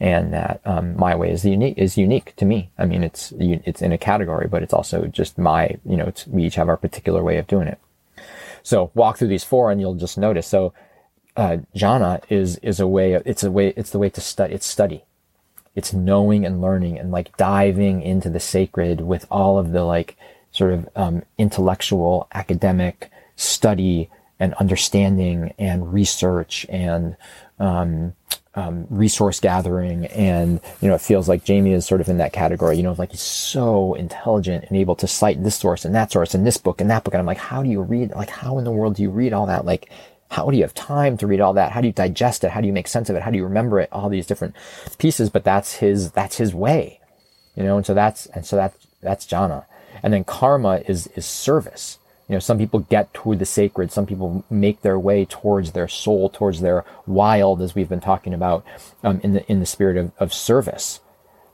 and 0.00 0.32
that 0.32 0.60
um, 0.64 0.96
my 0.96 1.14
way 1.14 1.30
is 1.30 1.44
unique 1.44 1.78
is 1.78 1.96
unique 1.96 2.34
to 2.36 2.44
me. 2.44 2.70
I 2.76 2.84
mean, 2.84 3.02
it's 3.02 3.32
it's 3.38 3.80
in 3.80 3.92
a 3.92 3.98
category, 3.98 4.48
but 4.48 4.62
it's 4.62 4.74
also 4.74 5.06
just 5.06 5.38
my 5.38 5.78
you 5.84 5.96
know 5.96 6.12
we 6.28 6.44
each 6.44 6.56
have 6.56 6.68
our 6.68 6.76
particular 6.76 7.22
way 7.22 7.38
of 7.38 7.46
doing 7.46 7.68
it. 7.68 7.78
So 8.62 8.90
walk 8.94 9.18
through 9.18 9.28
these 9.28 9.44
four, 9.44 9.70
and 9.70 9.80
you'll 9.80 9.94
just 9.94 10.18
notice. 10.18 10.46
So 10.46 10.74
uh, 11.36 11.58
jnana 11.74 12.22
is 12.28 12.56
is 12.58 12.80
a 12.80 12.86
way. 12.86 13.14
It's 13.14 13.42
a 13.42 13.50
way. 13.50 13.72
It's 13.76 13.90
the 13.90 13.98
way 13.98 14.10
to 14.10 14.20
study. 14.20 14.54
It's 14.54 14.66
study 14.66 15.04
it's 15.74 15.92
knowing 15.92 16.44
and 16.44 16.60
learning 16.60 16.98
and 16.98 17.10
like 17.10 17.36
diving 17.36 18.02
into 18.02 18.30
the 18.30 18.40
sacred 18.40 19.00
with 19.00 19.26
all 19.30 19.58
of 19.58 19.72
the 19.72 19.82
like 19.82 20.16
sort 20.52 20.72
of 20.72 20.88
um, 20.94 21.22
intellectual 21.36 22.28
academic 22.32 23.10
study 23.36 24.08
and 24.38 24.54
understanding 24.54 25.52
and 25.58 25.92
research 25.92 26.64
and 26.68 27.16
um, 27.58 28.14
um, 28.54 28.86
resource 28.88 29.40
gathering 29.40 30.06
and 30.06 30.60
you 30.80 30.88
know 30.88 30.94
it 30.94 31.00
feels 31.00 31.28
like 31.28 31.44
Jamie 31.44 31.72
is 31.72 31.84
sort 31.84 32.00
of 32.00 32.08
in 32.08 32.18
that 32.18 32.32
category 32.32 32.76
you 32.76 32.84
know 32.84 32.94
like 32.96 33.10
he's 33.10 33.20
so 33.20 33.94
intelligent 33.94 34.64
and 34.68 34.76
able 34.76 34.94
to 34.94 35.08
cite 35.08 35.42
this 35.42 35.56
source 35.56 35.84
and 35.84 35.94
that 35.94 36.12
source 36.12 36.34
and 36.34 36.46
this 36.46 36.56
book 36.56 36.80
and 36.80 36.88
that 36.88 37.02
book 37.02 37.14
and 37.14 37.20
I'm 37.20 37.26
like 37.26 37.38
how 37.38 37.64
do 37.64 37.68
you 37.68 37.82
read 37.82 38.12
like 38.12 38.30
how 38.30 38.58
in 38.58 38.64
the 38.64 38.70
world 38.70 38.94
do 38.94 39.02
you 39.02 39.10
read 39.10 39.32
all 39.32 39.46
that 39.46 39.64
like 39.64 39.90
how 40.34 40.50
do 40.50 40.56
you 40.56 40.64
have 40.64 40.74
time 40.74 41.16
to 41.16 41.28
read 41.28 41.40
all 41.40 41.52
that? 41.52 41.70
How 41.70 41.80
do 41.80 41.86
you 41.86 41.92
digest 41.92 42.42
it? 42.42 42.50
How 42.50 42.60
do 42.60 42.66
you 42.66 42.72
make 42.72 42.88
sense 42.88 43.08
of 43.08 43.14
it? 43.14 43.22
How 43.22 43.30
do 43.30 43.36
you 43.36 43.44
remember 43.44 43.78
it? 43.78 43.88
All 43.92 44.08
these 44.08 44.26
different 44.26 44.56
pieces, 44.98 45.30
but 45.30 45.44
that's 45.44 45.74
his, 45.74 46.10
that's 46.10 46.38
his 46.38 46.52
way, 46.52 46.98
you 47.54 47.62
know? 47.62 47.76
And 47.76 47.86
so 47.86 47.94
that's, 47.94 48.26
and 48.26 48.44
so 48.44 48.56
that's, 48.56 48.76
that's 49.00 49.26
jnana. 49.26 49.64
And 50.02 50.12
then 50.12 50.24
karma 50.24 50.82
is, 50.88 51.06
is 51.14 51.24
service. 51.24 52.00
You 52.28 52.34
know, 52.34 52.40
some 52.40 52.58
people 52.58 52.80
get 52.80 53.14
toward 53.14 53.38
the 53.38 53.46
sacred. 53.46 53.92
Some 53.92 54.06
people 54.06 54.44
make 54.50 54.82
their 54.82 54.98
way 54.98 55.24
towards 55.24 55.70
their 55.70 55.86
soul, 55.86 56.28
towards 56.30 56.62
their 56.62 56.84
wild, 57.06 57.62
as 57.62 57.76
we've 57.76 57.88
been 57.88 58.00
talking 58.00 58.34
about, 58.34 58.64
um, 59.04 59.20
in 59.22 59.34
the, 59.34 59.48
in 59.48 59.60
the 59.60 59.66
spirit 59.66 59.96
of, 59.96 60.10
of 60.18 60.34
service, 60.34 60.98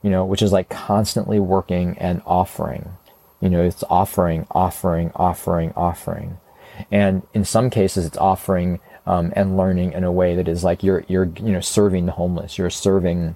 you 0.01 0.09
know, 0.09 0.25
which 0.25 0.41
is 0.41 0.51
like 0.51 0.69
constantly 0.69 1.39
working 1.39 1.99
and 1.99 2.23
offering. 2.25 2.93
You 3.41 3.49
know, 3.49 3.63
it's 3.63 3.83
offering, 3.91 4.47
offering, 4.49 5.11
offering, 5.13 5.71
offering. 5.75 6.39
And 6.91 7.23
in 7.33 7.45
some 7.45 7.69
cases, 7.69 8.05
it's 8.05 8.17
offering 8.17 8.79
um, 9.05 9.33
and 9.35 9.57
learning 9.57 9.93
in 9.93 10.03
a 10.03 10.11
way 10.11 10.35
that 10.35 10.47
is 10.47 10.63
like 10.63 10.83
you're 10.83 11.03
you're 11.07 11.31
you 11.37 11.51
know 11.51 11.59
serving 11.59 12.05
the 12.05 12.13
homeless, 12.13 12.57
you're 12.57 12.69
serving. 12.69 13.35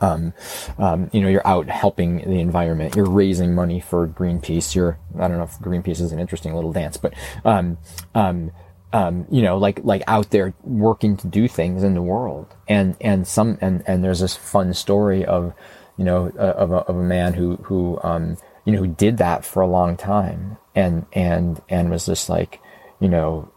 Um, 0.00 0.34
um, 0.76 1.08
you 1.12 1.20
know, 1.22 1.28
you're 1.28 1.46
out 1.46 1.68
helping 1.68 2.18
the 2.18 2.40
environment. 2.40 2.94
You're 2.94 3.10
raising 3.10 3.54
money 3.54 3.80
for 3.80 4.06
Greenpeace. 4.06 4.74
You're, 4.74 4.98
I 5.18 5.26
don't 5.26 5.38
know 5.38 5.44
if 5.44 5.58
Greenpeace 5.58 6.00
is 6.00 6.12
an 6.12 6.20
interesting 6.20 6.54
little 6.54 6.72
dance, 6.72 6.98
but, 6.98 7.14
um, 7.44 7.78
um, 8.14 8.52
um, 8.92 9.26
you 9.30 9.42
know, 9.42 9.56
like, 9.56 9.80
like 9.82 10.02
out 10.06 10.30
there 10.30 10.54
working 10.62 11.16
to 11.16 11.26
do 11.26 11.48
things 11.48 11.82
in 11.82 11.94
the 11.94 12.02
world. 12.02 12.54
And, 12.68 12.96
and 13.00 13.26
some, 13.26 13.58
and, 13.60 13.82
and 13.88 14.04
there's 14.04 14.20
this 14.20 14.36
fun 14.36 14.72
story 14.74 15.24
of, 15.24 15.54
you 15.96 16.04
know, 16.04 16.30
uh, 16.38 16.42
of, 16.42 16.70
a, 16.70 16.76
of 16.76 16.96
a 16.96 17.02
man 17.02 17.32
who, 17.32 17.56
who, 17.56 17.98
um, 18.04 18.36
you 18.66 18.72
know, 18.72 18.78
who 18.78 18.88
did 18.88 19.16
that 19.16 19.44
for 19.44 19.62
a 19.62 19.66
long 19.66 19.96
time 19.96 20.58
and, 20.76 21.06
and, 21.14 21.60
and 21.68 21.90
was 21.90 22.06
just 22.06 22.28
like, 22.28 22.60
you 23.00 23.08
know, 23.08 23.50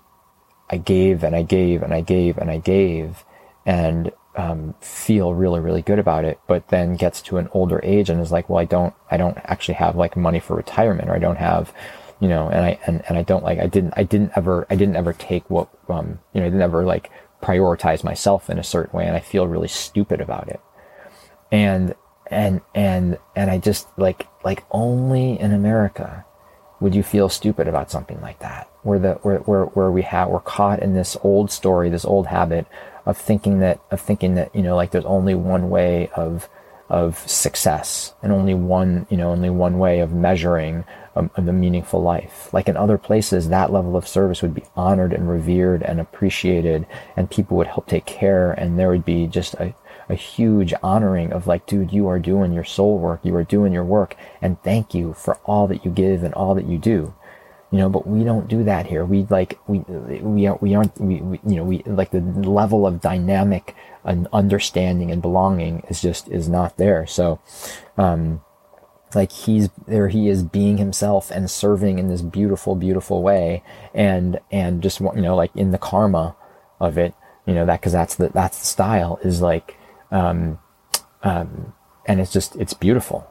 I 0.70 0.78
gave 0.78 1.24
and 1.24 1.36
I 1.36 1.44
gave 1.44 1.84
and 1.84 1.94
I 1.94 2.02
gave 2.02 2.38
and 2.38 2.50
I 2.50 2.58
gave 2.58 3.24
and 3.66 4.12
um, 4.36 4.74
feel 4.80 5.34
really, 5.34 5.60
really 5.60 5.82
good 5.82 6.00
about 6.00 6.24
it, 6.24 6.40
but 6.48 6.70
then 6.70 6.96
gets 6.96 7.22
to 7.24 7.38
an 7.38 7.50
older 7.52 7.82
age 7.84 8.10
and 8.10 8.22
is 8.22 8.32
like, 8.32 8.50
well, 8.50 8.60
I 8.60 8.66
don't, 8.66 8.94
I 9.10 9.18
don't 9.18 9.38
actually 9.44 9.76
have 9.76 9.96
like 9.96 10.16
money 10.16 10.40
for 10.40 10.56
retirement 10.56 11.10
or 11.10 11.16
I 11.16 11.20
don't 11.20 11.38
have, 11.38 11.74
you 12.20 12.30
know, 12.30 12.48
and 12.50 12.66
I, 12.66 12.80
and, 12.88 13.04
and 13.10 13.18
I 13.18 13.24
don't 13.24 13.44
like, 13.44 13.60
I 13.60 13.68
didn't, 13.68 13.94
I 13.98 14.04
didn't 14.04 14.32
ever, 14.36 14.66
I 14.70 14.76
didn't 14.76 14.96
ever 14.96 15.14
take 15.14 15.50
what, 15.50 15.68
um, 15.90 16.20
you 16.34 16.40
know, 16.40 16.46
I 16.46 16.50
didn't 16.50 16.62
ever 16.62 16.86
like 16.86 17.12
prioritize 17.42 18.04
myself 18.04 18.50
in 18.50 18.58
a 18.58 18.64
certain 18.64 18.98
way 18.98 19.06
and 19.06 19.16
I 19.16 19.20
feel 19.20 19.48
really 19.48 19.68
stupid 19.68 20.22
about 20.22 20.48
it. 20.48 20.62
And, 21.52 21.96
and, 22.28 22.62
and, 22.74 23.18
and 23.36 23.52
I 23.52 23.58
just 23.58 23.88
like, 23.98 24.28
like 24.46 24.64
only 24.72 25.38
in 25.38 25.52
America 25.52 26.24
would 26.82 26.96
you 26.96 27.04
feel 27.04 27.30
stupid 27.30 27.68
about 27.68 27.92
something 27.92 28.20
like 28.22 28.40
that? 28.40 28.70
Where 28.84 29.00
the 29.00 29.14
where 29.22 29.38
where, 29.40 29.66
where 29.66 29.92
we 29.92 30.02
have 30.02 30.30
we're 30.30 30.42
caught 30.42 30.82
in 30.82 30.94
this 30.94 31.16
old 31.24 31.52
story, 31.52 31.90
this 31.90 32.04
old 32.04 32.28
habit 32.28 32.66
of 33.06 33.18
thinking 33.18 33.60
that 33.60 33.80
of 33.92 34.02
thinking 34.02 34.36
that 34.36 34.54
you 34.54 34.64
know 34.64 34.76
like 34.76 34.92
there's 34.92 35.06
only 35.06 35.36
one 35.36 35.70
way 35.70 36.10
of 36.16 36.50
of 36.90 37.18
success 37.20 38.14
and 38.22 38.34
only 38.34 38.54
one 38.54 39.08
you 39.10 39.16
know 39.16 39.30
only 39.30 39.50
one 39.50 39.80
way 39.80 40.02
of 40.02 40.12
measuring 40.12 40.84
um, 41.16 41.30
a, 41.36 41.42
a 41.42 41.54
meaningful 41.54 42.02
life. 42.02 42.52
Like 42.52 42.68
in 42.68 42.76
other 42.76 42.98
places, 42.98 43.50
that 43.50 43.72
level 43.72 43.96
of 43.96 44.08
service 44.08 44.42
would 44.42 44.56
be 44.56 44.64
honored 44.76 45.14
and 45.14 45.30
revered 45.30 45.84
and 45.84 46.00
appreciated, 46.00 46.88
and 47.16 47.30
people 47.30 47.58
would 47.58 47.68
help 47.68 47.88
take 47.88 48.06
care, 48.06 48.52
and 48.52 48.80
there 48.80 48.90
would 48.90 49.06
be 49.06 49.28
just 49.28 49.54
a 49.56 49.76
a 50.12 50.16
huge 50.16 50.74
honoring 50.84 51.32
of 51.32 51.48
like, 51.48 51.66
dude, 51.66 51.94
you 51.94 52.08
are 52.08 52.20
doing 52.20 52.52
your 52.52 52.66
soul 52.66 53.00
work. 53.00 53.22
You 53.24 53.34
are 53.38 53.46
doing 53.46 53.72
your 53.72 53.86
work. 53.86 54.16
And 54.42 54.62
thank 54.62 54.94
you 54.94 55.14
for 55.14 55.36
all 55.46 55.68
that 55.68 55.86
you 55.86 55.92
give 55.92 56.24
and 56.24 56.34
all 56.34 56.54
that 56.56 56.66
you 56.66 56.78
do. 56.78 57.14
You 57.72 57.78
know, 57.78 57.90
but 57.90 58.06
we 58.06 58.26
don't 58.26 58.50
do 58.50 58.66
that 58.66 58.88
here. 58.88 59.06
We 59.06 59.26
like, 59.30 59.58
we, 59.68 59.80
we, 59.80 60.46
aren't, 60.46 60.62
we 60.62 60.76
aren't, 60.76 61.00
we, 61.00 61.22
we 61.22 61.40
you 61.48 61.56
know, 61.56 61.64
we 61.64 61.84
like 61.86 62.12
the 62.12 62.20
level 62.20 62.86
of 62.86 63.00
dynamic 63.00 63.74
and 64.04 64.28
understanding 64.34 65.10
and 65.10 65.22
belonging 65.22 65.84
is 65.88 66.02
just, 66.02 66.28
is 66.28 66.50
not 66.50 66.76
there. 66.76 67.08
So, 67.08 67.40
um, 67.98 68.42
like 69.14 69.32
he's 69.32 69.70
there 69.88 70.08
he 70.08 70.30
is 70.30 70.42
being 70.42 70.78
himself 70.78 71.32
and 71.32 71.52
serving 71.52 72.00
in 72.00 72.08
this 72.08 72.22
beautiful 72.22 72.76
beautiful 72.76 73.22
way 73.22 73.62
and 73.94 74.40
and 74.54 74.82
just 74.82 75.02
you 75.02 75.22
know 75.22 75.36
like 75.36 75.54
in 75.54 75.72
the 75.72 75.78
karma 75.78 76.34
of 76.80 76.98
it 76.98 77.14
you 77.46 77.54
know 77.54 77.66
that 77.66 77.82
because 77.82 77.92
that's 77.92 78.16
the 78.16 78.30
that's 78.30 78.60
the 78.60 78.66
style 78.66 79.20
is 79.22 79.42
like 79.42 79.76
um, 80.12 80.60
um, 81.24 81.74
and 82.06 82.20
it's 82.20 82.32
just, 82.32 82.56
it's 82.56 82.74
beautiful. 82.74 83.30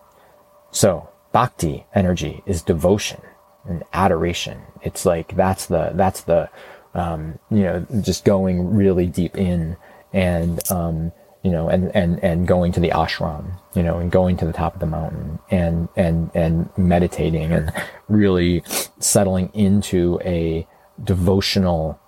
So 0.70 1.08
bhakti 1.32 1.86
energy 1.94 2.42
is 2.46 2.62
devotion 2.62 3.20
and 3.64 3.84
adoration. 3.92 4.62
It's 4.82 5.04
like, 5.04 5.36
that's 5.36 5.66
the, 5.66 5.92
that's 5.94 6.22
the, 6.22 6.48
um, 6.94 7.38
you 7.50 7.62
know, 7.62 7.86
just 8.00 8.24
going 8.24 8.74
really 8.74 9.06
deep 9.06 9.36
in 9.36 9.76
and, 10.12 10.60
um, 10.70 11.12
you 11.42 11.50
know, 11.50 11.68
and, 11.68 11.94
and, 11.94 12.22
and 12.22 12.46
going 12.46 12.72
to 12.72 12.80
the 12.80 12.90
ashram, 12.90 13.58
you 13.74 13.82
know, 13.82 13.98
and 13.98 14.10
going 14.10 14.36
to 14.36 14.46
the 14.46 14.52
top 14.52 14.74
of 14.74 14.80
the 14.80 14.86
mountain 14.86 15.38
and, 15.50 15.88
and, 15.96 16.30
and 16.34 16.68
meditating 16.76 17.52
and 17.52 17.72
really 18.08 18.62
settling 18.98 19.50
into 19.54 20.20
a 20.24 20.66
devotional, 21.02 21.98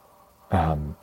um, 0.51 0.97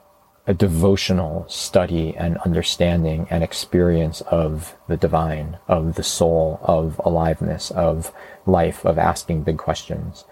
a 0.50 0.54
devotional 0.56 1.46
study 1.48 2.18
and 2.18 2.36
understanding 2.40 3.28
and 3.30 3.44
experience 3.44 4.22
of 4.22 4.76
the 4.88 4.98
divine, 4.98 5.60
of 5.68 5.94
the 5.94 6.02
soul, 6.02 6.60
of 6.64 7.00
aliveness, 7.06 7.70
of 7.70 8.12
life, 8.48 8.84
of 8.84 8.98
asking 8.98 9.44
big 9.44 9.60
questions, 9.60 10.26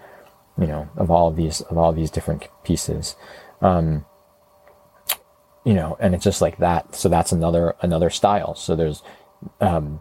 you 0.60 0.66
know, 0.66 0.88
of 0.96 1.08
all 1.08 1.28
of 1.28 1.36
these, 1.36 1.60
of 1.60 1.78
all 1.78 1.92
these 1.92 2.10
different 2.10 2.48
pieces. 2.64 3.14
Um, 3.60 4.04
you 5.64 5.74
know, 5.74 5.96
and 6.00 6.16
it's 6.16 6.24
just 6.24 6.42
like 6.42 6.58
that. 6.58 6.96
So 6.96 7.08
that's 7.08 7.30
another, 7.30 7.76
another 7.80 8.10
style. 8.10 8.56
So 8.56 8.74
there's, 8.74 9.04
um, 9.60 10.00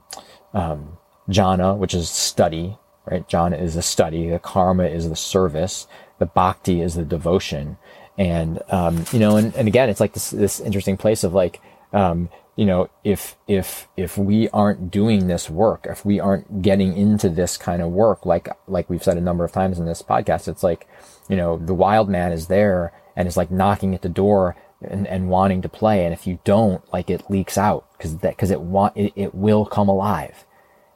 um, 0.52 0.98
jnana, 1.30 1.78
which 1.78 1.94
is 1.94 2.10
study, 2.10 2.76
right? 3.06 3.28
Jnana 3.30 3.62
is 3.62 3.76
the 3.76 3.84
study. 3.84 4.32
The 4.32 4.40
karma 4.40 4.86
is 4.86 5.10
the 5.10 5.16
service. 5.16 5.86
The 6.18 6.26
bhakti 6.26 6.82
is 6.82 6.96
the 6.96 7.06
devotion 7.06 7.78
and 8.18 8.62
um, 8.70 9.06
you 9.12 9.20
know, 9.20 9.38
and, 9.38 9.56
and 9.56 9.68
again, 9.68 9.90
it's 9.90 10.00
like 10.00 10.14
this 10.14 10.32
this 10.32 10.60
interesting 10.60 10.98
place 10.98 11.24
of 11.24 11.34
like, 11.34 11.62
um, 11.94 12.30
you 12.56 12.66
know, 12.66 12.90
if 13.04 13.36
if 13.48 13.88
if 13.96 14.18
we 14.18 14.50
aren't 14.50 14.90
doing 14.90 15.28
this 15.28 15.50
work, 15.50 15.86
if 15.88 16.04
we 16.04 16.20
aren't 16.20 16.62
getting 16.64 16.98
into 16.98 17.30
this 17.30 17.58
kind 17.58 17.82
of 17.82 17.92
work, 17.92 18.26
like 18.26 18.50
like 18.68 18.90
we've 18.90 19.04
said 19.04 19.18
a 19.18 19.22
number 19.22 19.46
of 19.46 19.52
times 19.52 19.78
in 19.78 19.86
this 19.86 20.02
podcast, 20.02 20.48
it's 20.48 20.64
like, 20.64 20.88
you 21.30 21.36
know, 21.36 21.58
the 21.58 21.76
wild 21.76 22.10
man 22.10 22.32
is 22.32 22.48
there 22.48 22.92
and 23.16 23.28
is 23.28 23.38
like 23.38 23.52
knocking 23.52 23.94
at 23.94 24.02
the 24.02 24.10
door 24.10 24.56
and, 24.82 25.08
and 25.08 25.30
wanting 25.30 25.62
to 25.62 25.70
play, 25.70 26.04
and 26.04 26.14
if 26.14 26.26
you 26.26 26.40
don't, 26.44 26.82
like 26.92 27.10
it 27.10 27.30
leaks 27.30 27.58
out 27.58 27.86
because 27.98 28.18
that 28.18 28.32
because 28.32 28.52
it 28.52 28.62
want 28.62 28.98
it, 28.98 29.14
it 29.16 29.36
will 29.36 29.66
come 29.66 29.90
alive, 29.90 30.46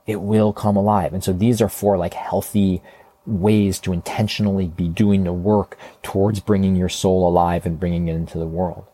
it 0.07 0.21
will 0.21 0.53
come 0.53 0.75
alive, 0.75 1.13
and 1.13 1.23
so 1.23 1.33
these 1.33 1.61
are 1.61 1.69
for 1.69 1.97
like 1.97 2.15
healthy 2.15 2.81
ways 3.25 3.79
to 3.79 3.93
intentionally 3.93 4.67
be 4.67 4.87
doing 4.87 5.23
the 5.23 5.33
work 5.33 5.77
towards 6.01 6.39
bringing 6.39 6.75
your 6.75 6.89
soul 6.89 7.27
alive 7.27 7.65
and 7.65 7.79
bringing 7.79 8.07
it 8.07 8.15
into 8.15 8.37
the 8.37 8.47
world. 8.47 8.85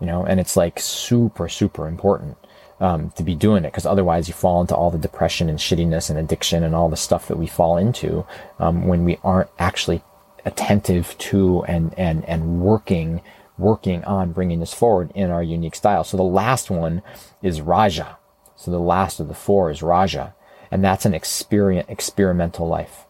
You 0.00 0.06
know, 0.06 0.24
and 0.24 0.38
it's 0.38 0.56
like 0.56 0.78
super, 0.78 1.48
super 1.48 1.88
important 1.88 2.36
um, 2.80 3.10
to 3.10 3.22
be 3.22 3.34
doing 3.34 3.64
it 3.64 3.68
because 3.72 3.86
otherwise 3.86 4.28
you 4.28 4.34
fall 4.34 4.60
into 4.60 4.76
all 4.76 4.90
the 4.90 4.98
depression 4.98 5.48
and 5.48 5.58
shittiness 5.58 6.10
and 6.10 6.18
addiction 6.18 6.62
and 6.62 6.74
all 6.74 6.88
the 6.88 6.96
stuff 6.96 7.28
that 7.28 7.38
we 7.38 7.46
fall 7.46 7.76
into 7.76 8.24
um, 8.58 8.86
when 8.86 9.04
we 9.04 9.18
aren't 9.24 9.50
actually 9.58 10.02
attentive 10.44 11.16
to 11.18 11.62
and 11.64 11.92
and 11.98 12.24
and 12.26 12.60
working 12.60 13.20
working 13.58 14.04
on 14.04 14.32
bringing 14.32 14.60
this 14.60 14.72
forward 14.72 15.10
in 15.14 15.30
our 15.30 15.42
unique 15.42 15.74
style. 15.74 16.04
So 16.04 16.16
the 16.16 16.22
last 16.22 16.70
one 16.70 17.02
is 17.42 17.60
Raja. 17.60 18.16
So 18.56 18.70
the 18.70 18.78
last 18.78 19.20
of 19.20 19.28
the 19.28 19.34
four 19.34 19.70
is 19.70 19.82
Raja, 19.82 20.34
and 20.70 20.82
that's 20.82 21.04
an 21.04 21.14
experiment 21.14 21.88
experimental 21.88 22.68
life, 22.68 23.04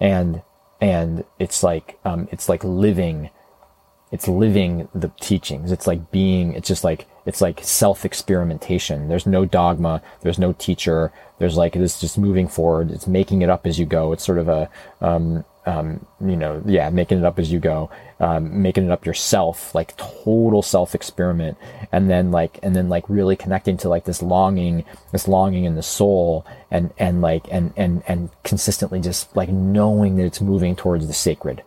and 0.00 0.42
and 0.80 1.24
it's 1.38 1.62
like 1.62 1.98
um, 2.04 2.28
it's 2.30 2.48
like 2.48 2.62
living 2.64 3.30
it's 4.14 4.28
living 4.28 4.88
the 4.94 5.10
teachings. 5.20 5.72
It's 5.72 5.88
like 5.88 6.12
being, 6.12 6.54
it's 6.54 6.68
just 6.68 6.84
like, 6.84 7.06
it's 7.26 7.40
like 7.40 7.58
self 7.64 8.04
experimentation. 8.04 9.08
There's 9.08 9.26
no 9.26 9.44
dogma. 9.44 10.02
There's 10.20 10.38
no 10.38 10.52
teacher. 10.52 11.10
There's 11.40 11.56
like, 11.56 11.74
it's 11.74 12.00
just 12.00 12.16
moving 12.16 12.46
forward. 12.46 12.92
It's 12.92 13.08
making 13.08 13.42
it 13.42 13.50
up 13.50 13.66
as 13.66 13.76
you 13.76 13.86
go. 13.86 14.12
It's 14.12 14.24
sort 14.24 14.38
of 14.38 14.48
a, 14.48 14.70
um, 15.00 15.44
um, 15.66 16.04
you 16.20 16.36
know, 16.36 16.62
yeah, 16.66 16.90
making 16.90 17.18
it 17.18 17.24
up 17.24 17.38
as 17.38 17.50
you 17.50 17.58
go, 17.58 17.90
um, 18.20 18.62
making 18.62 18.84
it 18.84 18.90
up 18.90 19.06
yourself, 19.06 19.74
like 19.74 19.96
total 19.96 20.62
self 20.62 20.94
experiment. 20.94 21.56
And 21.90 22.10
then 22.10 22.30
like, 22.30 22.58
and 22.62 22.76
then 22.76 22.88
like 22.88 23.08
really 23.08 23.36
connecting 23.36 23.76
to 23.78 23.88
like 23.88 24.04
this 24.04 24.22
longing, 24.22 24.84
this 25.12 25.28
longing 25.28 25.64
in 25.64 25.74
the 25.74 25.82
soul 25.82 26.46
and, 26.70 26.92
and 26.98 27.22
like, 27.22 27.46
and, 27.50 27.72
and, 27.76 28.02
and 28.06 28.30
consistently 28.42 29.00
just 29.00 29.34
like 29.36 29.48
knowing 29.48 30.16
that 30.16 30.26
it's 30.26 30.40
moving 30.40 30.76
towards 30.76 31.06
the 31.06 31.14
sacred 31.14 31.62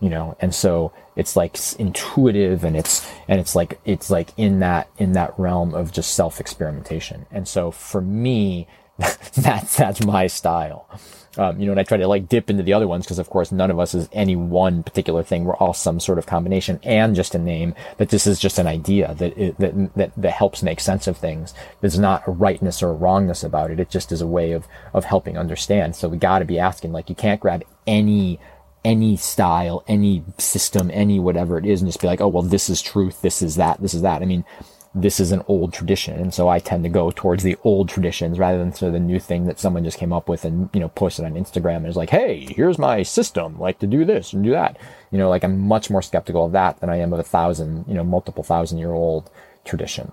you 0.00 0.10
know 0.10 0.36
and 0.40 0.54
so 0.54 0.92
it's 1.14 1.36
like 1.36 1.56
intuitive 1.78 2.64
and 2.64 2.76
it's 2.76 3.08
and 3.28 3.40
it's 3.40 3.54
like 3.54 3.80
it's 3.84 4.10
like 4.10 4.30
in 4.36 4.58
that 4.58 4.88
in 4.98 5.12
that 5.12 5.32
realm 5.38 5.72
of 5.72 5.92
just 5.92 6.14
self 6.14 6.40
experimentation 6.40 7.24
and 7.30 7.46
so 7.46 7.70
for 7.70 8.00
me 8.00 8.66
that's 9.36 9.76
that's 9.76 10.04
my 10.04 10.26
style. 10.26 10.88
Um, 11.36 11.58
you 11.58 11.66
know 11.66 11.72
and 11.72 11.80
i 11.80 11.82
try 11.82 11.96
to 11.96 12.06
like 12.06 12.28
dip 12.28 12.48
into 12.48 12.62
the 12.62 12.72
other 12.74 12.86
ones 12.86 13.04
because 13.04 13.18
of 13.18 13.28
course 13.28 13.50
none 13.50 13.68
of 13.68 13.80
us 13.80 13.92
is 13.92 14.08
any 14.12 14.36
one 14.36 14.84
particular 14.84 15.24
thing. 15.24 15.44
We're 15.44 15.56
all 15.56 15.74
some 15.74 15.98
sort 15.98 16.18
of 16.18 16.26
combination 16.26 16.78
and 16.84 17.16
just 17.16 17.34
a 17.34 17.40
name 17.40 17.74
that 17.96 18.10
this 18.10 18.26
is 18.26 18.38
just 18.38 18.58
an 18.58 18.68
idea 18.68 19.14
that 19.14 19.36
it, 19.36 19.58
that, 19.58 19.94
that 19.96 20.12
that 20.16 20.30
helps 20.32 20.62
make 20.62 20.78
sense 20.78 21.08
of 21.08 21.16
things. 21.16 21.52
There's 21.80 21.98
not 21.98 22.26
a 22.28 22.30
rightness 22.30 22.82
or 22.84 22.90
a 22.90 22.94
wrongness 22.94 23.42
about 23.42 23.72
it. 23.72 23.80
It 23.80 23.90
just 23.90 24.12
is 24.12 24.20
a 24.20 24.28
way 24.28 24.52
of 24.52 24.68
of 24.92 25.06
helping 25.06 25.36
understand. 25.36 25.96
So 25.96 26.08
we 26.08 26.18
got 26.18 26.38
to 26.38 26.44
be 26.44 26.60
asking 26.60 26.92
like 26.92 27.08
you 27.08 27.16
can't 27.16 27.40
grab 27.40 27.64
any 27.86 28.38
any 28.84 29.16
style, 29.16 29.82
any 29.88 30.22
system, 30.38 30.90
any 30.92 31.18
whatever 31.18 31.58
it 31.58 31.64
is, 31.64 31.80
and 31.80 31.88
just 31.88 32.00
be 32.00 32.06
like, 32.06 32.20
oh, 32.20 32.28
well, 32.28 32.42
this 32.42 32.68
is 32.68 32.82
truth, 32.82 33.22
this 33.22 33.40
is 33.40 33.56
that, 33.56 33.80
this 33.80 33.94
is 33.94 34.02
that. 34.02 34.20
I 34.20 34.26
mean, 34.26 34.44
this 34.94 35.18
is 35.18 35.32
an 35.32 35.42
old 35.48 35.72
tradition. 35.72 36.20
And 36.20 36.32
so 36.32 36.48
I 36.48 36.60
tend 36.60 36.84
to 36.84 36.88
go 36.88 37.10
towards 37.10 37.42
the 37.42 37.56
old 37.64 37.88
traditions 37.88 38.38
rather 38.38 38.58
than 38.58 38.72
sort 38.72 38.88
of 38.88 38.92
the 38.92 39.00
new 39.00 39.18
thing 39.18 39.46
that 39.46 39.58
someone 39.58 39.82
just 39.82 39.98
came 39.98 40.12
up 40.12 40.28
with 40.28 40.44
and, 40.44 40.70
you 40.72 40.78
know, 40.78 40.88
posted 40.88 41.24
on 41.24 41.34
Instagram 41.34 41.78
and 41.78 41.88
is 41.88 41.96
like, 41.96 42.10
hey, 42.10 42.46
here's 42.48 42.78
my 42.78 43.02
system, 43.02 43.58
like 43.58 43.80
to 43.80 43.88
do 43.88 44.04
this 44.04 44.32
and 44.32 44.44
do 44.44 44.50
that. 44.52 44.78
You 45.10 45.18
know, 45.18 45.28
like 45.28 45.42
I'm 45.42 45.58
much 45.58 45.90
more 45.90 46.02
skeptical 46.02 46.46
of 46.46 46.52
that 46.52 46.78
than 46.78 46.90
I 46.90 46.96
am 46.96 47.12
of 47.12 47.18
a 47.18 47.24
thousand, 47.24 47.86
you 47.88 47.94
know, 47.94 48.04
multiple 48.04 48.44
thousand 48.44 48.78
year 48.78 48.92
old 48.92 49.30
tradition. 49.64 50.12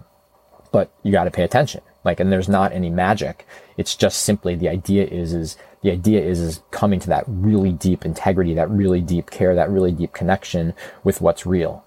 But 0.72 0.92
you 1.04 1.12
got 1.12 1.26
to 1.26 1.32
pay 1.32 1.44
attention. 1.44 1.82
Like, 2.04 2.20
and 2.20 2.32
there's 2.32 2.50
not 2.50 2.72
any 2.72 2.90
magic. 2.90 3.46
It's 3.78 3.96
just 3.96 4.24
simply 4.24 4.56
the 4.56 4.70
idea 4.70 5.06
is, 5.06 5.34
is 5.34 5.58
the 5.84 5.92
idea 5.92 6.22
is, 6.22 6.40
is 6.40 6.62
coming 6.72 7.00
to 7.02 7.10
that 7.10 7.26
really 7.28 7.72
deep 7.72 8.04
integrity, 8.04 8.56
that 8.56 8.70
really 8.70 9.02
deep 9.02 9.30
care, 9.30 9.54
that 9.54 9.70
really 9.70 9.92
deep 9.92 10.14
connection 10.14 10.74
with 11.04 11.22
what's 11.22 11.46
real, 11.46 11.84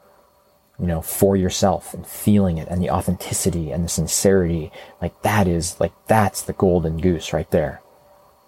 you 0.79 0.87
know, 0.87 1.01
for 1.01 1.37
yourself 1.37 1.95
and 1.95 2.07
feeling 2.07 2.59
it 2.59 2.69
and 2.69 2.83
the 2.83 2.91
authenticity 2.91 3.71
and 3.71 3.85
the 3.85 3.89
sincerity. 3.89 4.73
Like 5.01 5.21
that 5.23 5.47
is, 5.47 5.79
like, 5.79 5.93
that's 6.07 6.43
the 6.43 6.53
golden 6.53 7.01
goose 7.01 7.33
right 7.33 7.51
there. 7.51 7.81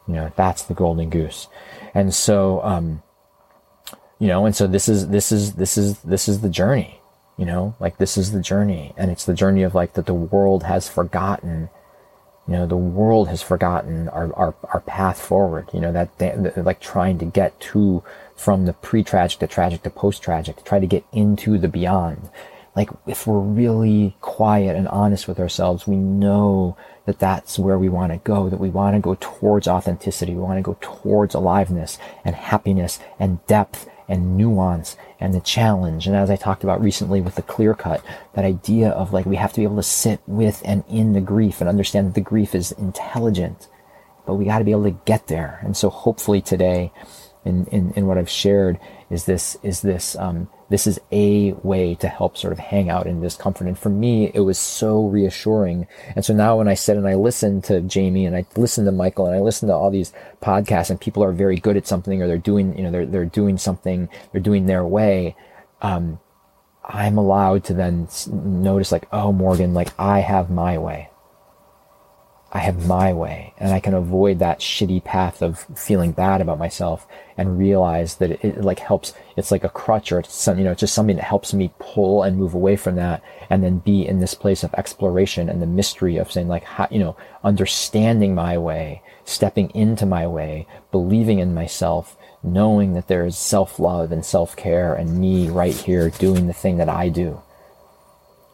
You 0.09 0.15
know, 0.15 0.33
that's 0.37 0.63
the 0.63 0.75
golden 0.75 1.11
goose. 1.11 1.49
And 1.95 2.15
so, 2.15 2.63
um, 2.63 3.03
you 4.19 4.29
know, 4.29 4.47
and 4.47 4.55
so 4.57 4.67
this 4.67 4.89
is, 4.89 5.09
this 5.09 5.31
is, 5.31 5.55
this 5.55 5.79
is, 5.79 5.99
this 6.01 6.29
is 6.29 6.41
the 6.41 6.49
journey, 6.49 7.01
you 7.37 7.45
know, 7.45 7.75
like 7.81 7.99
this 7.99 8.17
is 8.17 8.33
the 8.33 8.41
journey 8.41 8.93
and 8.97 9.11
it's 9.11 9.25
the 9.25 9.35
journey 9.35 9.63
of 9.63 9.75
like 9.75 9.95
that 9.95 10.07
the 10.07 10.15
world 10.15 10.65
has 10.65 10.89
forgotten 10.89 11.69
you 12.49 12.53
know, 12.55 12.67
the 12.67 12.77
world 12.77 13.29
has 13.29 13.43
forgotten 13.43 14.09
our, 14.11 14.33
our, 14.35 14.55
our 14.73 14.81
path 14.81 15.21
forward, 15.21 15.69
you 15.73 15.81
know, 15.81 15.91
that, 15.93 16.65
like 16.65 16.81
trying 16.81 17.19
to 17.19 17.25
get 17.25 17.59
to 17.59 18.05
from 18.37 18.67
the 18.67 18.73
pre-tragic 18.75 19.39
to 19.41 19.47
tragic 19.47 19.83
to 19.83 19.91
post-tragic, 19.91 20.63
try 20.65 20.79
to 20.79 20.87
get 20.87 21.05
into 21.13 21.59
the 21.59 21.69
beyond. 21.69 22.31
Like 22.77 22.91
if 23.07 23.27
we're 23.27 23.41
really 23.41 24.17
quiet 24.21 24.77
and 24.77 24.87
honest 24.89 25.27
with 25.27 25.41
ourselves, 25.41 25.87
we 25.87 25.97
know 25.97 26.77
that 27.07 27.19
that's 27.19 27.59
where 27.59 27.79
we 27.79 27.89
want 27.89 28.13
to 28.13 28.19
go, 28.19 28.51
that 28.51 28.61
we 28.61 28.69
want 28.69 28.95
to 28.95 29.01
go 29.01 29.17
towards 29.19 29.67
authenticity. 29.67 30.35
We 30.35 30.43
want 30.43 30.59
to 30.59 30.63
go 30.63 30.77
towards 30.81 31.35
aliveness 31.35 31.99
and 32.25 32.37
happiness 32.37 32.99
and 33.19 33.45
depth 33.47 33.89
and 34.09 34.37
nuance 34.37 34.97
and 35.19 35.33
the 35.33 35.41
challenge. 35.41 36.07
And 36.07 36.15
as 36.15 36.31
I 36.31 36.37
talked 36.37 36.65
about 36.65 36.83
recently 36.83 37.21
with 37.21 37.37
the 37.37 37.43
clear 37.43 37.75
cut, 37.75 38.05
that 38.35 38.45
idea 38.45 38.91
of 38.91 39.13
like 39.13 39.25
we 39.25 39.37
have 39.37 39.53
to 39.55 39.61
be 39.61 39.65
able 39.65 39.77
to 39.77 39.83
sit 39.83 40.21
with 40.27 40.61
and 40.65 40.85
in 40.89 41.15
the 41.15 41.21
grief 41.21 41.61
and 41.61 41.71
understand 41.71 42.09
that 42.09 42.15
the 42.15 42.21
grief 42.21 42.55
is 42.55 42.73
intelligent, 42.73 43.69
but 44.27 44.35
we 44.35 44.45
got 44.45 44.59
to 44.59 44.65
be 44.65 44.73
able 44.73 44.85
to 44.85 45.01
get 45.07 45.29
there. 45.29 45.61
And 45.63 45.77
so 45.77 45.89
hopefully 45.89 46.43
today 46.43 46.93
in, 47.47 47.67
in, 47.67 47.93
in 47.93 48.07
what 48.07 48.19
I've 48.19 48.29
shared 48.29 48.79
is 49.09 49.25
this, 49.25 49.57
is 49.63 49.83
this, 49.83 50.17
um, 50.17 50.49
this 50.69 50.87
is 50.87 50.99
a 51.13 51.53
way 51.63 51.95
to 51.97 52.09
help 52.09 52.37
sort 52.37 52.53
of 52.53 52.59
hang 52.59 52.91
out 52.91 53.07
in 53.07 53.21
discomfort. 53.21 53.69
And 53.69 53.79
for 53.79 53.89
me, 53.89 54.31
it 54.35 54.41
was 54.41 54.59
so 54.59 55.07
reassuring. 55.07 55.87
And 56.15 56.25
so 56.25 56.35
now 56.35 56.57
when 56.59 56.69
I 56.69 56.75
sit 56.75 56.97
and 56.97 57.07
I 57.07 57.15
listen 57.15 57.63
to 57.63 57.81
Jamie 57.81 58.27
and 58.27 58.37
I 58.37 58.45
listen 58.57 58.85
to 58.85 58.93
Michael 58.93 59.27
and 59.27 59.37
I 59.37 59.41
listen 59.41 59.69
to 59.69 59.75
all 59.75 59.91
these 59.91 60.13
podcasts 60.43 60.91
and 60.91 61.01
people 61.01 61.23
are 61.23 61.33
very 61.33 61.57
good 61.57 61.77
at 61.77 61.87
something 61.87 62.21
or 62.21 62.27
they're 62.27 62.39
doing, 62.39 62.77
you 62.77 62.83
know, 62.83 62.91
they're, 62.91 63.07
they're 63.07 63.25
doing 63.25 63.59
something, 63.59 64.09
they're 64.33 64.41
doing 64.41 64.67
their 64.67 64.85
way. 64.85 65.37
Um, 65.83 66.19
I'm 66.85 67.19
allowed 67.19 67.65
to 67.65 67.75
then 67.75 68.09
notice 68.29 68.93
like, 68.93 69.09
oh, 69.13 69.33
Morgan, 69.33 69.75
like 69.75 69.89
I 69.99 70.21
have 70.21 70.51
my 70.51 70.79
way. 70.79 71.11
I 72.57 72.61
have 72.61 72.87
my 72.87 73.13
way 73.13 73.53
and 73.59 73.71
I 73.71 73.81
can 73.81 73.93
avoid 73.93 74.39
that 74.39 74.61
shitty 74.61 75.05
path 75.05 75.43
of 75.43 75.67
feeling 75.77 76.13
bad 76.13 76.41
about 76.41 76.59
myself 76.59 77.07
and 77.37 77.59
realize 77.59 78.15
that 78.15 78.31
it, 78.31 78.43
it, 78.43 78.65
like 78.65 78.79
helps. 78.79 79.13
It's 79.37 79.51
like 79.51 79.63
a 79.63 79.69
crutch 79.69 80.11
or 80.11 80.21
it's 80.21 80.35
some, 80.35 80.57
you 80.57 80.65
know, 80.65 80.71
it's 80.71 80.81
just 80.81 80.95
something 80.95 81.17
that 81.17 81.27
helps 81.27 81.53
me 81.53 81.75
pull 81.79 82.23
and 82.23 82.39
move 82.39 82.55
away 82.55 82.77
from 82.77 82.97
that 82.97 83.23
and 83.51 83.63
then 83.63 83.81
be 83.81 84.07
in 84.07 84.21
this 84.21 84.33
place 84.33 84.65
of 84.65 84.73
exploration 84.73 85.51
and 85.51 85.61
the 85.61 85.67
mystery 85.67 86.17
of 86.17 86.33
saying 86.33 86.49
like, 86.49 86.65
how, 86.65 86.89
you 86.91 86.99
know, 86.99 87.15
understanding 87.45 88.35
my 88.35 88.57
way, 88.57 89.03
stepping 89.27 89.69
into 89.75 90.07
my 90.07 90.27
way, 90.27 90.67
believing 90.91 91.41
in 91.41 91.53
myself, 91.53 92.17
knowing 92.43 92.95
that 92.95 93.07
there 93.07 93.27
is 93.27 93.37
self-love 93.37 94.13
and 94.13 94.25
self-care 94.25 94.95
and 94.95 95.19
me 95.19 95.51
right 95.51 95.75
here 95.75 96.09
doing 96.09 96.47
the 96.47 96.55
thing 96.55 96.79
that 96.79 96.89
I 96.89 97.11
do. 97.11 97.43